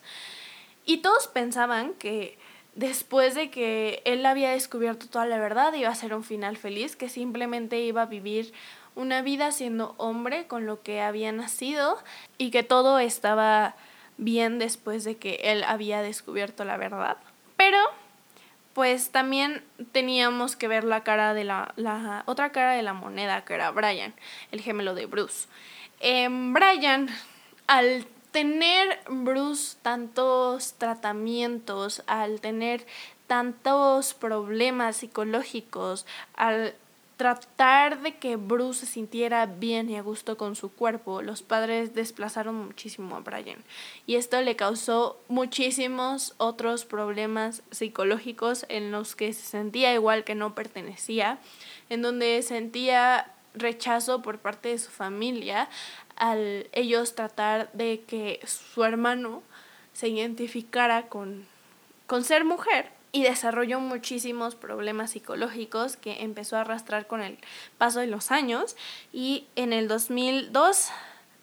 y 0.86 0.98
todos 0.98 1.28
pensaban 1.28 1.92
que 1.92 2.38
después 2.74 3.34
de 3.34 3.50
que 3.50 4.00
él 4.06 4.24
había 4.24 4.52
descubierto 4.52 5.08
toda 5.08 5.26
la 5.26 5.38
verdad 5.38 5.74
iba 5.74 5.90
a 5.90 5.94
ser 5.94 6.14
un 6.14 6.24
final 6.24 6.56
feliz, 6.56 6.96
que 6.96 7.10
simplemente 7.10 7.78
iba 7.80 8.02
a 8.02 8.06
vivir 8.06 8.54
una 8.94 9.20
vida 9.20 9.52
siendo 9.52 9.94
hombre 9.98 10.46
con 10.46 10.64
lo 10.64 10.82
que 10.82 11.02
había 11.02 11.30
nacido 11.30 11.98
y 12.38 12.50
que 12.50 12.62
todo 12.62 12.98
estaba 12.98 13.76
bien 14.16 14.58
después 14.58 15.04
de 15.04 15.18
que 15.18 15.40
él 15.42 15.62
había 15.64 16.00
descubierto 16.00 16.64
la 16.64 16.78
verdad. 16.78 17.18
Pero 17.58 17.78
pues 18.74 19.10
también 19.10 19.62
teníamos 19.92 20.56
que 20.56 20.68
ver 20.68 20.84
la 20.84 21.02
cara 21.04 21.34
de 21.34 21.44
la, 21.44 21.72
la 21.76 22.22
otra 22.26 22.52
cara 22.52 22.72
de 22.72 22.82
la 22.82 22.94
moneda 22.94 23.44
que 23.44 23.54
era 23.54 23.70
Brian, 23.70 24.14
el 24.50 24.60
gemelo 24.60 24.94
de 24.94 25.06
Bruce. 25.06 25.48
Eh, 26.00 26.28
Brian, 26.30 27.08
al 27.66 28.06
tener 28.32 29.00
Bruce 29.08 29.76
tantos 29.82 30.74
tratamientos, 30.74 32.02
al 32.06 32.40
tener 32.40 32.86
tantos 33.26 34.14
problemas 34.14 34.96
psicológicos, 34.96 36.06
al 36.34 36.74
tratar 37.22 38.02
de 38.02 38.16
que 38.16 38.34
Bruce 38.34 38.80
se 38.80 38.86
sintiera 38.94 39.46
bien 39.46 39.88
y 39.88 39.96
a 39.96 40.02
gusto 40.02 40.36
con 40.36 40.56
su 40.56 40.72
cuerpo, 40.72 41.22
los 41.22 41.44
padres 41.44 41.94
desplazaron 41.94 42.56
muchísimo 42.56 43.14
a 43.14 43.20
Brian. 43.20 43.62
Y 44.06 44.16
esto 44.16 44.40
le 44.42 44.56
causó 44.56 45.20
muchísimos 45.28 46.34
otros 46.38 46.84
problemas 46.84 47.62
psicológicos 47.70 48.66
en 48.68 48.90
los 48.90 49.14
que 49.14 49.32
se 49.34 49.42
sentía 49.42 49.94
igual 49.94 50.24
que 50.24 50.34
no 50.34 50.56
pertenecía, 50.56 51.38
en 51.90 52.02
donde 52.02 52.42
sentía 52.42 53.30
rechazo 53.54 54.20
por 54.20 54.40
parte 54.40 54.70
de 54.70 54.78
su 54.78 54.90
familia 54.90 55.68
al 56.16 56.66
ellos 56.72 57.14
tratar 57.14 57.70
de 57.72 58.00
que 58.00 58.40
su 58.46 58.82
hermano 58.82 59.44
se 59.92 60.08
identificara 60.08 61.06
con, 61.06 61.46
con 62.08 62.24
ser 62.24 62.44
mujer 62.44 62.90
y 63.12 63.22
desarrolló 63.22 63.78
muchísimos 63.78 64.54
problemas 64.54 65.10
psicológicos 65.10 65.96
que 65.96 66.22
empezó 66.22 66.56
a 66.56 66.62
arrastrar 66.62 67.06
con 67.06 67.20
el 67.20 67.38
paso 67.76 68.00
de 68.00 68.06
los 68.06 68.30
años 68.30 68.74
y 69.12 69.46
en 69.54 69.74
el 69.74 69.86
2002 69.86 70.88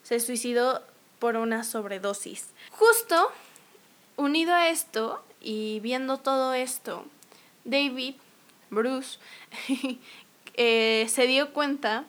se 0.01 0.19
suicidó 0.19 0.81
por 1.19 1.37
una 1.37 1.63
sobredosis. 1.63 2.49
Justo 2.71 3.31
unido 4.17 4.53
a 4.53 4.69
esto 4.69 5.23
y 5.39 5.79
viendo 5.81 6.17
todo 6.17 6.53
esto, 6.53 7.05
David, 7.65 8.15
Bruce, 8.71 9.19
eh, 10.55 11.05
se 11.07 11.27
dio 11.27 11.53
cuenta 11.53 12.05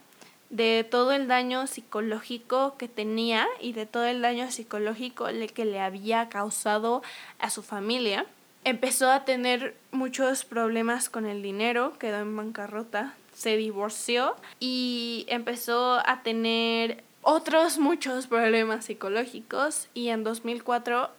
de 0.48 0.84
todo 0.88 1.12
el 1.12 1.28
daño 1.28 1.66
psicológico 1.66 2.76
que 2.76 2.88
tenía 2.88 3.46
y 3.60 3.72
de 3.72 3.86
todo 3.86 4.06
el 4.06 4.22
daño 4.22 4.50
psicológico 4.50 5.26
que 5.54 5.64
le 5.64 5.80
había 5.80 6.28
causado 6.28 7.02
a 7.38 7.50
su 7.50 7.62
familia. 7.62 8.26
Empezó 8.64 9.10
a 9.10 9.24
tener 9.24 9.74
muchos 9.90 10.44
problemas 10.44 11.08
con 11.08 11.26
el 11.26 11.42
dinero, 11.42 11.98
quedó 11.98 12.18
en 12.18 12.36
bancarrota, 12.36 13.14
se 13.34 13.56
divorció 13.56 14.36
y 14.58 15.24
empezó 15.28 15.94
a 16.06 16.22
tener 16.22 17.02
otros 17.22 17.78
muchos 17.78 18.26
problemas 18.26 18.84
psicológicos 18.84 19.88
y 19.94 20.08
en 20.08 20.24
2004 20.24 21.10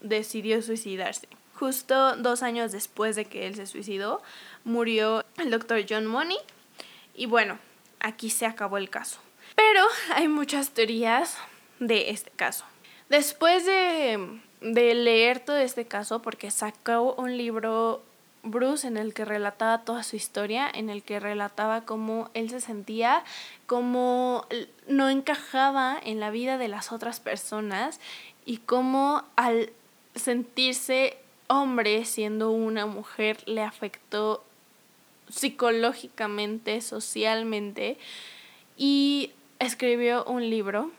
decidió 0.00 0.62
suicidarse. 0.62 1.28
Justo 1.54 2.16
dos 2.16 2.42
años 2.42 2.72
después 2.72 3.16
de 3.16 3.26
que 3.26 3.46
él 3.46 3.54
se 3.54 3.66
suicidó, 3.66 4.22
murió 4.64 5.24
el 5.38 5.50
doctor 5.50 5.84
John 5.88 6.06
Money. 6.06 6.38
Y 7.14 7.26
bueno, 7.26 7.58
aquí 7.98 8.30
se 8.30 8.46
acabó 8.46 8.78
el 8.78 8.88
caso. 8.88 9.20
Pero 9.56 9.84
hay 10.14 10.28
muchas 10.28 10.70
teorías 10.70 11.36
de 11.78 12.10
este 12.10 12.30
caso. 12.30 12.64
Después 13.08 13.66
de, 13.66 14.40
de 14.60 14.94
leer 14.94 15.40
todo 15.40 15.56
este 15.56 15.86
caso, 15.86 16.22
porque 16.22 16.50
sacó 16.50 17.14
un 17.14 17.36
libro 17.36 18.02
Bruce 18.42 18.86
en 18.86 18.96
el 18.96 19.12
que 19.12 19.24
relataba 19.24 19.84
toda 19.84 20.02
su 20.02 20.16
historia, 20.16 20.70
en 20.72 20.90
el 20.90 21.02
que 21.02 21.20
relataba 21.20 21.84
cómo 21.84 22.30
él 22.34 22.50
se 22.50 22.60
sentía, 22.60 23.24
cómo 23.66 24.46
no 24.86 25.08
encajaba 25.10 25.98
en 26.02 26.20
la 26.20 26.30
vida 26.30 26.58
de 26.58 26.68
las 26.68 26.92
otras 26.92 27.20
personas 27.20 28.00
y 28.46 28.58
cómo 28.58 29.24
al 29.36 29.70
sentirse 30.14 31.18
hombre 31.48 32.04
siendo 32.04 32.50
una 32.50 32.86
mujer 32.86 33.38
le 33.46 33.62
afectó 33.62 34.44
psicológicamente, 35.28 36.80
socialmente 36.80 37.98
y 38.76 39.32
escribió 39.58 40.24
un 40.24 40.48
libro 40.48 40.90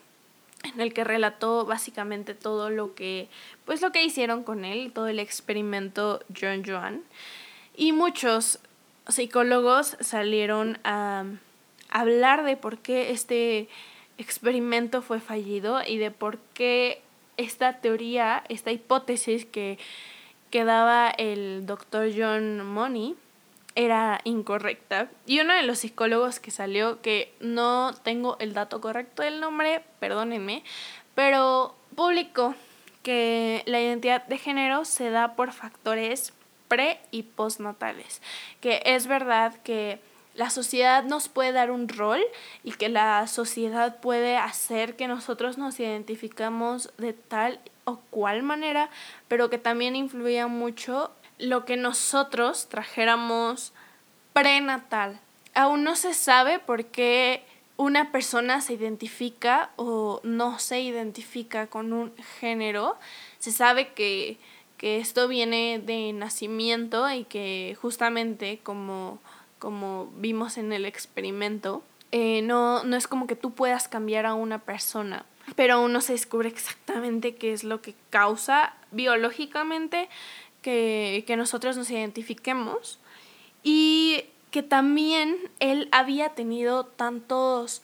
en 0.63 0.79
el 0.79 0.93
que 0.93 1.03
relató 1.03 1.65
básicamente 1.65 2.33
todo 2.33 2.69
lo 2.69 2.93
que 2.93 3.29
pues 3.65 3.81
lo 3.81 3.91
que 3.91 4.03
hicieron 4.03 4.43
con 4.43 4.65
él, 4.65 4.91
todo 4.93 5.07
el 5.07 5.19
experimento 5.19 6.21
John 6.39 6.63
Joan. 6.65 7.03
Y 7.75 7.93
muchos 7.93 8.59
psicólogos 9.07 9.97
salieron 9.99 10.77
a 10.83 11.25
hablar 11.89 12.43
de 12.43 12.57
por 12.57 12.77
qué 12.79 13.11
este 13.11 13.67
experimento 14.17 15.01
fue 15.01 15.19
fallido 15.19 15.81
y 15.85 15.97
de 15.97 16.11
por 16.11 16.37
qué 16.53 17.01
esta 17.37 17.79
teoría, 17.79 18.43
esta 18.49 18.71
hipótesis 18.71 19.45
que, 19.45 19.79
que 20.51 20.63
daba 20.63 21.09
el 21.09 21.65
doctor 21.65 22.09
John 22.15 22.65
Money 22.65 23.15
era 23.75 24.21
incorrecta. 24.23 25.09
Y 25.25 25.39
uno 25.39 25.53
de 25.53 25.63
los 25.63 25.79
psicólogos 25.79 26.39
que 26.39 26.51
salió, 26.51 27.01
que 27.01 27.33
no 27.39 27.93
tengo 28.03 28.37
el 28.39 28.53
dato 28.53 28.81
correcto 28.81 29.23
del 29.23 29.39
nombre, 29.39 29.83
perdónenme, 29.99 30.63
pero 31.15 31.75
publicó 31.95 32.55
que 33.03 33.63
la 33.65 33.79
identidad 33.79 34.25
de 34.27 34.37
género 34.37 34.85
se 34.85 35.09
da 35.09 35.35
por 35.35 35.51
factores 35.53 36.33
pre 36.67 36.99
y 37.11 37.23
postnatales, 37.23 38.21
que 38.61 38.81
es 38.85 39.07
verdad 39.07 39.55
que 39.63 39.99
la 40.35 40.49
sociedad 40.49 41.03
nos 41.03 41.27
puede 41.27 41.51
dar 41.51 41.71
un 41.71 41.89
rol 41.89 42.21
y 42.63 42.71
que 42.71 42.87
la 42.87 43.27
sociedad 43.27 43.99
puede 43.99 44.37
hacer 44.37 44.95
que 44.95 45.07
nosotros 45.07 45.57
nos 45.57 45.79
identificamos 45.79 46.93
de 46.97 47.13
tal 47.13 47.59
o 47.83 47.97
cual 48.09 48.41
manera, 48.43 48.89
pero 49.27 49.49
que 49.49 49.57
también 49.57 49.95
influía 49.95 50.47
mucho 50.47 51.11
lo 51.41 51.65
que 51.65 51.75
nosotros 51.75 52.69
trajéramos 52.69 53.73
prenatal. 54.33 55.19
Aún 55.53 55.83
no 55.83 55.95
se 55.95 56.13
sabe 56.13 56.59
por 56.59 56.85
qué 56.85 57.43
una 57.77 58.11
persona 58.11 58.61
se 58.61 58.73
identifica 58.73 59.71
o 59.75 60.21
no 60.23 60.59
se 60.59 60.81
identifica 60.81 61.67
con 61.67 61.93
un 61.93 62.13
género. 62.39 62.95
Se 63.39 63.51
sabe 63.51 63.89
que, 63.93 64.37
que 64.77 64.99
esto 64.99 65.27
viene 65.27 65.81
de 65.83 66.13
nacimiento 66.13 67.11
y 67.11 67.23
que 67.25 67.75
justamente 67.81 68.59
como, 68.63 69.19
como 69.59 70.11
vimos 70.17 70.57
en 70.57 70.71
el 70.71 70.85
experimento, 70.85 71.83
eh, 72.11 72.41
no, 72.43 72.83
no 72.83 72.95
es 72.97 73.07
como 73.07 73.25
que 73.25 73.35
tú 73.35 73.51
puedas 73.51 73.87
cambiar 73.87 74.25
a 74.25 74.35
una 74.35 74.59
persona, 74.59 75.25
pero 75.55 75.75
aún 75.75 75.93
no 75.93 76.01
se 76.01 76.13
descubre 76.13 76.49
exactamente 76.49 77.35
qué 77.35 77.51
es 77.51 77.63
lo 77.63 77.81
que 77.81 77.95
causa 78.09 78.73
biológicamente 78.91 80.09
que, 80.61 81.23
que 81.27 81.35
nosotros 81.35 81.77
nos 81.77 81.89
identifiquemos 81.89 82.99
y 83.63 84.25
que 84.51 84.63
también 84.63 85.37
él 85.59 85.87
había 85.91 86.29
tenido 86.29 86.85
tantos 86.85 87.81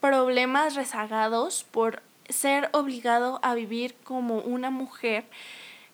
problemas 0.00 0.74
rezagados 0.74 1.64
por 1.70 2.02
ser 2.28 2.68
obligado 2.72 3.38
a 3.42 3.54
vivir 3.54 3.94
como 4.02 4.38
una 4.38 4.70
mujer 4.70 5.24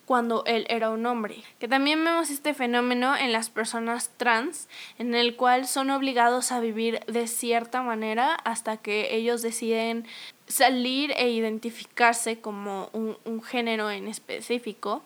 cuando 0.07 0.43
él 0.47 0.67
era 0.69 0.91
un 0.91 1.07
hombre. 1.07 1.45
Que 1.61 1.69
también 1.69 2.03
vemos 2.05 2.31
este 2.31 2.53
fenómeno 2.53 3.17
en 3.17 3.31
las 3.31 3.51
personas 3.51 4.11
trans, 4.17 4.69
en 4.99 5.15
el 5.15 5.37
cual 5.37 5.69
son 5.69 5.91
obligados 5.91 6.51
a 6.51 6.59
vivir 6.59 6.99
de 7.07 7.29
cierta 7.29 7.83
manera 7.83 8.35
hasta 8.35 8.77
que 8.77 9.15
ellos 9.15 9.43
deciden 9.43 10.05
salir 10.49 11.13
e 11.13 11.31
identificarse 11.31 12.41
como 12.41 12.91
un, 12.93 13.17
un 13.25 13.41
género 13.41 13.89
en 13.91 14.09
específico 14.09 15.05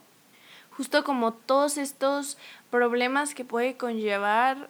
justo 0.77 1.05
como 1.05 1.33
todos 1.33 1.79
estos 1.79 2.37
problemas 2.71 3.35
que 3.35 3.45
puede 3.45 3.77
conllevar 3.77 4.69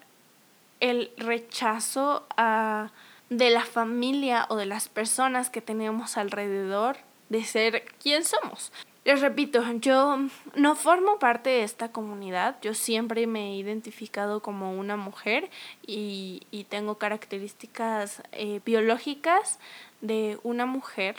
el 0.80 1.10
rechazo 1.16 2.26
a, 2.36 2.90
de 3.30 3.50
la 3.50 3.64
familia 3.64 4.46
o 4.48 4.56
de 4.56 4.66
las 4.66 4.88
personas 4.88 5.50
que 5.50 5.60
tenemos 5.60 6.16
alrededor 6.16 6.96
de 7.28 7.44
ser 7.44 7.84
quien 8.02 8.24
somos. 8.24 8.72
Les 9.04 9.20
repito, 9.20 9.62
yo 9.80 10.18
no 10.54 10.74
formo 10.76 11.18
parte 11.18 11.50
de 11.50 11.62
esta 11.62 11.92
comunidad, 11.92 12.56
yo 12.62 12.72
siempre 12.72 13.26
me 13.26 13.52
he 13.52 13.56
identificado 13.56 14.40
como 14.40 14.72
una 14.72 14.96
mujer 14.96 15.50
y, 15.86 16.42
y 16.50 16.64
tengo 16.64 16.96
características 16.96 18.22
eh, 18.32 18.60
biológicas 18.64 19.58
de 20.00 20.38
una 20.42 20.64
mujer, 20.64 21.16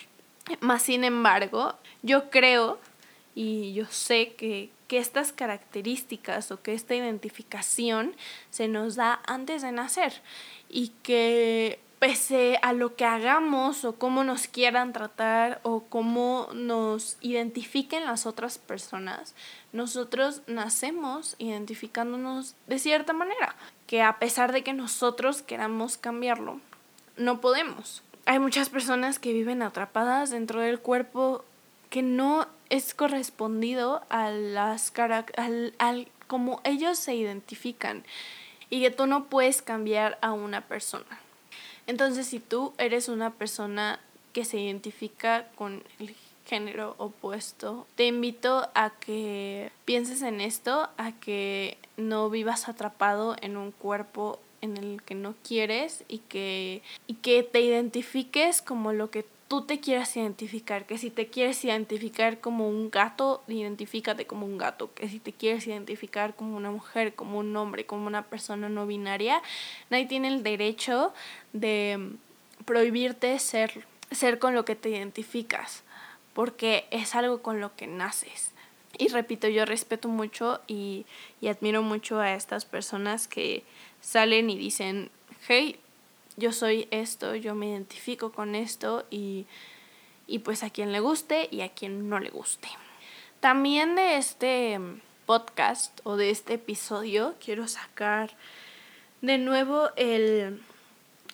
más 0.62 0.82
sin 0.82 1.04
embargo, 1.04 1.76
yo 2.02 2.32
creo 2.32 2.80
y 3.36 3.74
yo 3.74 3.86
sé 3.86 4.34
que, 4.34 4.69
que 4.88 4.98
estas 4.98 5.32
características 5.32 6.52
o 6.52 6.62
que 6.62 6.74
esta 6.74 6.95
identificación 6.95 8.15
se 8.50 8.67
nos 8.67 8.95
da 8.95 9.19
antes 9.26 9.62
de 9.62 9.71
nacer 9.71 10.21
y 10.69 10.89
que 11.04 11.80
pese 12.00 12.60
a 12.62 12.74
lo 12.74 12.95
que 12.95 13.06
hagamos 13.06 13.86
o 13.86 13.95
cómo 13.95 14.24
nos 14.24 14.48
quieran 14.48 14.93
tratar 14.93 15.60
o 15.63 15.84
cómo 15.89 16.50
nos 16.54 17.17
identifiquen 17.21 18.06
las 18.06 18.26
otras 18.26 18.58
personas, 18.58 19.34
nosotros 19.74 20.41
nacemos 20.48 21.36
identificándonos 21.39 22.56
de 22.67 22.80
cierta 22.80 23.13
manera, 23.13 23.56
que 23.88 24.02
a 24.02 24.19
pesar 24.19 24.52
de 24.52 24.63
que 24.63 24.74
nosotros 24.74 25.41
queramos 25.41 25.98
cambiarlo, 25.98 26.60
no 27.17 27.41
podemos. 27.41 28.04
Hay 28.26 28.39
muchas 28.39 28.69
personas 28.69 29.19
que 29.19 29.34
viven 29.34 29.62
atrapadas 29.62 30.32
dentro 30.32 30.60
del 30.60 30.80
cuerpo 30.80 31.45
que 31.89 32.02
no 32.02 32.48
es 32.69 32.93
correspondido 32.93 34.01
a 34.10 34.30
las 34.32 34.91
al, 34.97 35.73
al 35.78 36.08
como 36.28 36.62
ellos 36.63 36.97
se 36.97 37.15
identifican 37.15 38.04
y 38.69 38.82
que 38.82 38.91
tú 38.91 39.06
no 39.06 39.25
puedes 39.25 39.62
cambiar 39.62 40.17
a 40.21 40.34
una 40.34 40.62
persona. 40.62 41.19
Entonces, 41.88 42.28
si 42.28 42.39
tú 42.39 42.73
eres 42.78 43.10
una 43.10 43.32
persona 43.32 43.99
que 44.34 44.43
se 44.43 44.60
identifica 44.60 45.47
con 45.56 45.84
el 45.99 46.15
género 46.45 46.95
opuesto, 46.97 47.88
te 47.95 48.08
invito 48.08 48.69
a 48.73 48.91
que 48.99 49.71
pienses 49.86 50.21
en 50.21 50.41
esto, 50.41 50.89
a 50.97 51.12
que 51.13 51.78
no 51.97 52.30
vivas 52.30 52.67
atrapado 52.67 53.36
en 53.41 53.58
un 53.58 53.71
cuerpo 53.71 54.39
en 54.62 54.78
el 54.78 55.01
que 55.04 55.15
no 55.15 55.36
quieres 55.47 56.04
y 56.08 56.19
que, 56.19 56.82
y 57.08 57.15
que 57.15 57.43
te 57.43 57.62
identifiques 57.62 58.62
como 58.62 58.93
lo 58.93 59.12
que 59.12 59.25
tú 59.47 59.62
te 59.62 59.79
quieras 59.79 60.15
identificar, 60.17 60.86
que 60.86 60.97
si 60.97 61.12
te 61.12 61.27
quieres 61.27 61.63
identificar 61.63 62.39
como 62.39 62.67
un 62.67 62.89
gato, 62.89 63.43
identifícate 63.47 64.25
como 64.25 64.45
un 64.45 64.58
gato, 64.58 64.93
que 64.93 65.08
si 65.08 65.19
te 65.19 65.34
quieres 65.34 65.67
identificar 65.67 66.36
como 66.36 66.58
una 66.58 66.71
mujer, 66.71 67.13
como 67.13 67.39
un 67.39 67.55
hombre, 67.55 67.86
como 67.86 68.08
una 68.08 68.23
persona 68.23 68.69
no 68.69 68.88
binaria, 68.88 69.41
nadie 69.89 70.08
tiene 70.08 70.29
el 70.29 70.41
derecho 70.41 71.13
de 71.53 72.12
prohibirte 72.65 73.38
ser, 73.39 73.86
ser 74.12 74.39
con 74.39 74.55
lo 74.55 74.65
que 74.65 74.75
te 74.75 74.89
identificas, 74.89 75.84
porque 76.34 76.86
es 76.89 77.13
algo 77.13 77.41
con 77.41 77.62
lo 77.62 77.75
que 77.75 77.86
naces. 77.86 78.51
Y 78.97 79.10
repito, 79.10 79.47
yo 79.47 79.65
respeto 79.65 80.08
mucho 80.08 80.62
y, 80.67 81.05
y 81.41 81.49
admiro 81.49 81.84
mucho 81.84 82.19
a 82.19 82.34
estas 82.34 82.65
personas 82.65 83.27
que 83.27 83.63
salen 84.01 84.49
y 84.49 84.58
dicen, 84.58 85.12
hey, 85.47 85.77
yo 86.38 86.52
soy 86.52 86.88
esto, 86.91 87.36
yo 87.36 87.56
me 87.56 87.69
identifico 87.69 88.32
con 88.32 88.56
esto 88.56 89.06
y, 89.10 89.45
y 90.28 90.39
pues 90.39 90.63
a 90.63 90.69
quien 90.69 90.91
le 90.91 91.00
guste 91.00 91.48
y 91.52 91.62
a 91.62 91.69
quien 91.69 92.10
no 92.10 92.19
le 92.19 92.30
guste. 92.30 92.67
También 93.39 93.95
de 93.95 94.17
este 94.17 94.80
podcast 95.26 96.00
o 96.04 96.17
de 96.17 96.30
este 96.30 96.56
episodio 96.56 97.36
quiero 97.43 97.67
sacar 97.67 98.32
de 99.21 99.38
nuevo 99.38 99.89
el, 99.95 100.62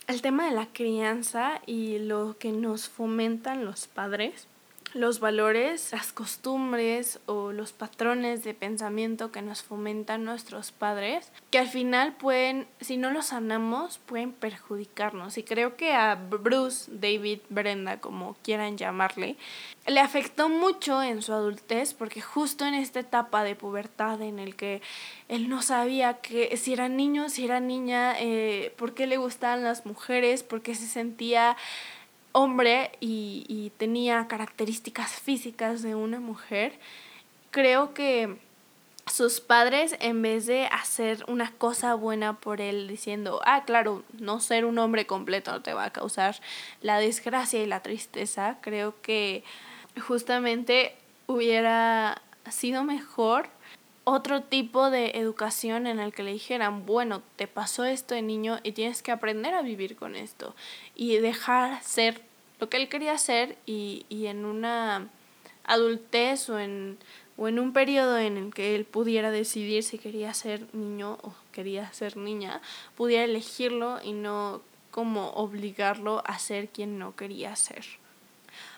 el 0.08 0.22
tema 0.22 0.46
de 0.46 0.56
la 0.56 0.68
crianza 0.68 1.62
y 1.66 2.00
lo 2.00 2.38
que 2.38 2.52
nos 2.52 2.88
fomentan 2.90 3.66
los 3.66 3.88
padres 3.88 4.48
los 4.94 5.20
valores, 5.20 5.92
las 5.92 6.12
costumbres 6.12 7.20
o 7.26 7.52
los 7.52 7.72
patrones 7.72 8.44
de 8.44 8.54
pensamiento 8.54 9.32
que 9.32 9.42
nos 9.42 9.64
fomentan 9.64 10.24
nuestros 10.24 10.72
padres, 10.72 11.32
que 11.50 11.60
al 11.60 11.68
final 11.68 12.14
pueden, 12.16 12.68
si 12.80 12.98
no 12.98 13.10
los 13.10 13.28
sanamos, 13.28 14.00
pueden 14.00 14.32
perjudicarnos. 14.32 15.38
Y 15.38 15.44
creo 15.44 15.76
que 15.76 15.94
a 15.94 16.16
Bruce, 16.16 16.92
David, 16.94 17.40
Brenda, 17.50 18.00
como 18.00 18.36
quieran 18.44 18.78
llamarle, 18.78 19.38
le 19.88 20.00
afectó 20.00 20.50
mucho 20.50 21.02
en 21.02 21.22
su 21.22 21.34
adultez 21.34 21.94
porque 21.94 22.22
justo 22.22 22.66
en 22.66 22.74
esta 22.74 23.00
etapa 23.00 23.44
de 23.44 23.56
pubertad 23.56 24.22
en 24.22 24.40
el 24.40 24.56
que 24.56 24.82
él 25.28 25.50
no 25.50 25.62
sabía 25.62 26.16
que 26.16 26.56
si 26.58 26.74
era 26.74 26.90
niño, 26.90 27.30
si 27.30 27.46
era 27.46 27.60
niña, 27.60 28.16
eh, 28.20 28.74
por 28.78 28.94
qué 28.94 29.08
le 29.08 29.18
gustaban 29.18 29.64
las 29.64 29.86
mujeres, 29.86 30.44
por 30.44 30.62
qué 30.62 30.76
se 30.76 30.88
sentía 30.88 31.58
hombre 32.32 32.92
y, 33.00 33.72
tenía 33.78 34.28
características 34.28 35.12
físicas 35.12 35.82
de 35.82 35.96
una 35.96 36.20
mujer, 36.20 36.74
creo 37.50 37.94
que 37.94 38.38
sus 39.12 39.42
padres, 39.42 39.96
en 40.00 40.22
vez 40.22 40.46
de 40.46 40.68
hacer 40.68 41.26
una 41.28 41.52
cosa 41.52 41.96
buena 41.96 42.40
por 42.40 42.62
él, 42.62 42.88
diciendo, 42.88 43.42
ah, 43.46 43.64
claro, 43.66 44.04
no 44.20 44.40
ser 44.40 44.66
un 44.66 44.78
hombre 44.78 45.08
completo 45.08 45.52
no 45.52 45.62
te 45.62 45.74
va 45.74 45.86
a 45.86 45.94
causar 45.94 46.40
la 46.82 47.00
desgracia 47.00 47.62
y 47.64 47.66
la 47.66 47.82
tristeza, 47.82 48.58
creo 48.62 49.02
que 49.02 49.44
justamente 50.00 50.96
hubiera 51.28 52.22
sido 52.50 52.84
mejor 52.84 53.50
otro 54.12 54.44
tipo 54.44 54.90
de 54.90 55.12
educación 55.12 55.88
en 55.88 56.00
el 56.00 56.14
que 56.14 56.24
le 56.24 56.34
dijeran, 56.34 56.86
bueno, 56.86 57.22
te 57.36 57.48
pasó 57.48 57.86
esto 57.86 58.16
de 58.16 58.22
niño 58.22 58.60
y 58.64 58.74
tienes 58.74 59.02
que 59.02 59.12
aprender 59.12 59.54
a 59.54 59.62
vivir 59.62 59.96
con 59.96 60.16
esto 60.16 60.56
y 60.96 61.18
dejar 61.18 61.82
ser 61.84 62.22
lo 62.60 62.70
que 62.70 62.78
él 62.78 62.90
quería 62.90 63.14
hacer 63.14 63.58
y, 63.66 64.06
en 64.10 64.46
una 64.46 65.10
adultez 65.64 66.50
o 66.50 66.60
en, 66.60 66.98
o 67.38 67.48
en 67.48 67.60
un 67.60 67.74
periodo 67.74 68.18
en 68.18 68.38
el 68.38 68.54
que 68.54 68.76
él 68.76 68.86
pudiera 68.86 69.32
decidir 69.32 69.84
si 69.84 69.98
quería 69.98 70.34
ser 70.34 70.68
niño 70.74 71.18
o 71.24 71.34
quería 71.52 71.92
ser 71.94 72.18
niña, 72.18 72.62
pudiera 72.96 73.24
elegirlo 73.24 74.00
y 74.04 74.14
no 74.14 74.62
como 74.92 75.30
obligarlo 75.32 76.22
a 76.26 76.38
ser 76.38 76.70
quien 76.70 77.00
no 77.00 77.16
quería 77.16 77.56
ser. 77.56 77.86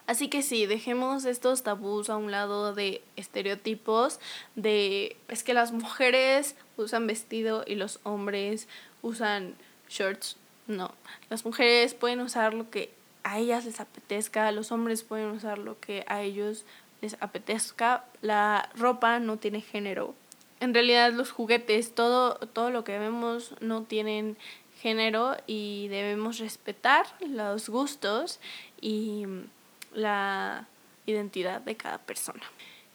Así 0.05 0.27
que 0.27 0.41
sí, 0.41 0.65
dejemos 0.65 1.23
estos 1.23 1.63
tabús 1.63 2.09
a 2.09 2.17
un 2.17 2.29
lado 2.29 2.73
de 2.73 3.01
estereotipos 3.15 4.19
de 4.55 5.15
es 5.29 5.43
que 5.43 5.53
las 5.53 5.71
mujeres 5.71 6.55
usan 6.75 7.07
vestido 7.07 7.63
y 7.65 7.75
los 7.75 7.99
hombres 8.03 8.67
usan 9.01 9.55
shorts. 9.87 10.37
No, 10.67 10.93
las 11.29 11.45
mujeres 11.45 11.93
pueden 11.93 12.19
usar 12.19 12.53
lo 12.53 12.69
que 12.69 12.91
a 13.23 13.39
ellas 13.39 13.65
les 13.65 13.79
apetezca, 13.79 14.51
los 14.51 14.71
hombres 14.71 15.03
pueden 15.03 15.27
usar 15.27 15.57
lo 15.57 15.79
que 15.79 16.03
a 16.07 16.21
ellos 16.21 16.65
les 17.01 17.15
apetezca, 17.21 18.05
la 18.21 18.69
ropa 18.75 19.19
no 19.19 19.37
tiene 19.37 19.61
género. 19.61 20.15
En 20.59 20.73
realidad 20.73 21.11
los 21.13 21.31
juguetes, 21.31 21.95
todo, 21.95 22.35
todo 22.35 22.69
lo 22.69 22.83
que 22.83 22.97
vemos 22.99 23.55
no 23.61 23.83
tienen 23.83 24.37
género 24.81 25.37
y 25.47 25.87
debemos 25.89 26.39
respetar 26.39 27.05
los 27.21 27.69
gustos 27.69 28.39
y 28.81 29.25
la 29.93 30.67
identidad 31.05 31.61
de 31.61 31.75
cada 31.75 31.97
persona. 31.99 32.43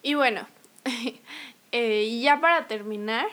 Y 0.02 0.14
bueno, 0.14 0.46
eh, 1.72 2.20
ya 2.20 2.40
para 2.40 2.66
terminar, 2.66 3.28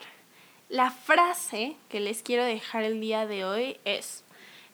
la 0.70 0.92
frase 0.92 1.76
que 1.90 2.00
les 2.00 2.24
quiero 2.24 2.44
dejar 2.44 2.84
el 2.84 3.00
día 3.00 3.28
de 3.28 3.46
hoy 3.46 3.78
es, 3.86 4.24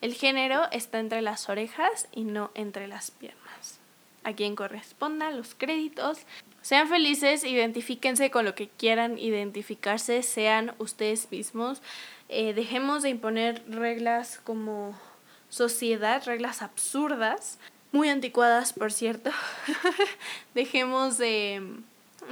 el 0.00 0.14
género 0.14 0.70
está 0.72 0.98
entre 0.98 1.22
las 1.22 1.48
orejas 1.48 2.08
y 2.12 2.24
no 2.24 2.50
entre 2.54 2.88
las 2.88 3.10
piernas. 3.10 3.78
A 4.24 4.32
quien 4.32 4.56
corresponda 4.56 5.30
los 5.30 5.54
créditos. 5.54 6.18
Sean 6.60 6.88
felices, 6.88 7.44
identifíquense 7.44 8.30
con 8.30 8.44
lo 8.44 8.54
que 8.54 8.68
quieran 8.68 9.18
identificarse, 9.18 10.22
sean 10.22 10.74
ustedes 10.78 11.30
mismos. 11.30 11.82
Eh, 12.28 12.54
dejemos 12.54 13.02
de 13.02 13.10
imponer 13.10 13.62
reglas 13.68 14.40
como 14.42 14.98
sociedad, 15.48 16.22
reglas 16.24 16.62
absurdas, 16.62 17.58
muy 17.92 18.08
anticuadas, 18.08 18.72
por 18.72 18.92
cierto. 18.92 19.30
Dejemos 20.54 21.18
de 21.18 21.62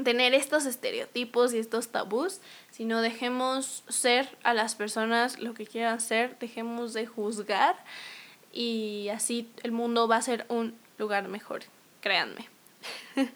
tener 0.02 0.34
estos 0.34 0.66
estereotipos 0.66 1.52
y 1.52 1.58
estos 1.58 1.88
tabús, 1.88 2.40
sino 2.70 3.02
dejemos 3.02 3.84
ser 3.88 4.28
a 4.42 4.54
las 4.54 4.74
personas 4.74 5.38
lo 5.38 5.54
que 5.54 5.66
quieran 5.66 6.00
ser, 6.00 6.38
dejemos 6.38 6.92
de 6.94 7.06
juzgar 7.06 7.76
y 8.52 9.08
así 9.12 9.50
el 9.62 9.72
mundo 9.72 10.08
va 10.08 10.16
a 10.16 10.22
ser 10.22 10.46
un 10.48 10.74
lugar 10.98 11.28
mejor, 11.28 11.62
créanme. 12.00 12.48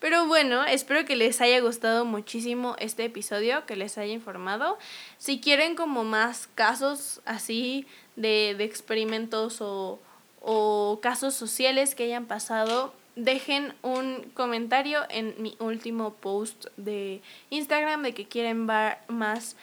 Pero 0.00 0.26
bueno, 0.26 0.64
espero 0.64 1.04
que 1.04 1.16
les 1.16 1.40
haya 1.40 1.60
gustado 1.60 2.04
muchísimo 2.04 2.76
este 2.78 3.04
episodio, 3.04 3.66
que 3.66 3.74
les 3.74 3.98
haya 3.98 4.12
informado. 4.12 4.78
Si 5.18 5.40
quieren 5.40 5.74
como 5.74 6.04
más 6.04 6.48
casos 6.54 7.20
así 7.24 7.86
de, 8.14 8.54
de 8.56 8.64
experimentos 8.64 9.60
o, 9.60 9.98
o 10.42 10.98
casos 11.00 11.34
sociales 11.34 11.94
que 11.94 12.04
hayan 12.04 12.26
pasado, 12.26 12.92
dejen 13.16 13.74
un 13.82 14.30
comentario 14.34 15.02
en 15.08 15.34
mi 15.38 15.56
último 15.60 16.14
post 16.14 16.66
de 16.76 17.22
Instagram 17.50 18.02
de 18.02 18.14
que 18.14 18.26
quieren 18.26 18.66
ver 18.66 18.98
más 19.08 19.56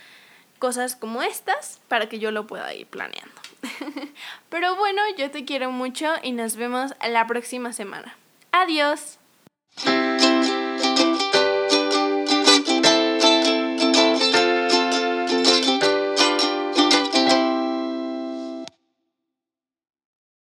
cosas 0.59 0.95
como 0.95 1.21
estas 1.21 1.79
para 1.87 2.07
que 2.07 2.19
yo 2.19 2.31
lo 2.31 2.47
pueda 2.47 2.73
ir 2.73 2.87
planeando. 2.87 3.41
Pero 4.49 4.75
bueno, 4.75 5.01
yo 5.17 5.31
te 5.31 5.45
quiero 5.45 5.71
mucho 5.71 6.13
y 6.21 6.31
nos 6.31 6.55
vemos 6.55 6.93
la 7.07 7.27
próxima 7.27 7.73
semana. 7.73 8.15
Adiós. 8.51 9.17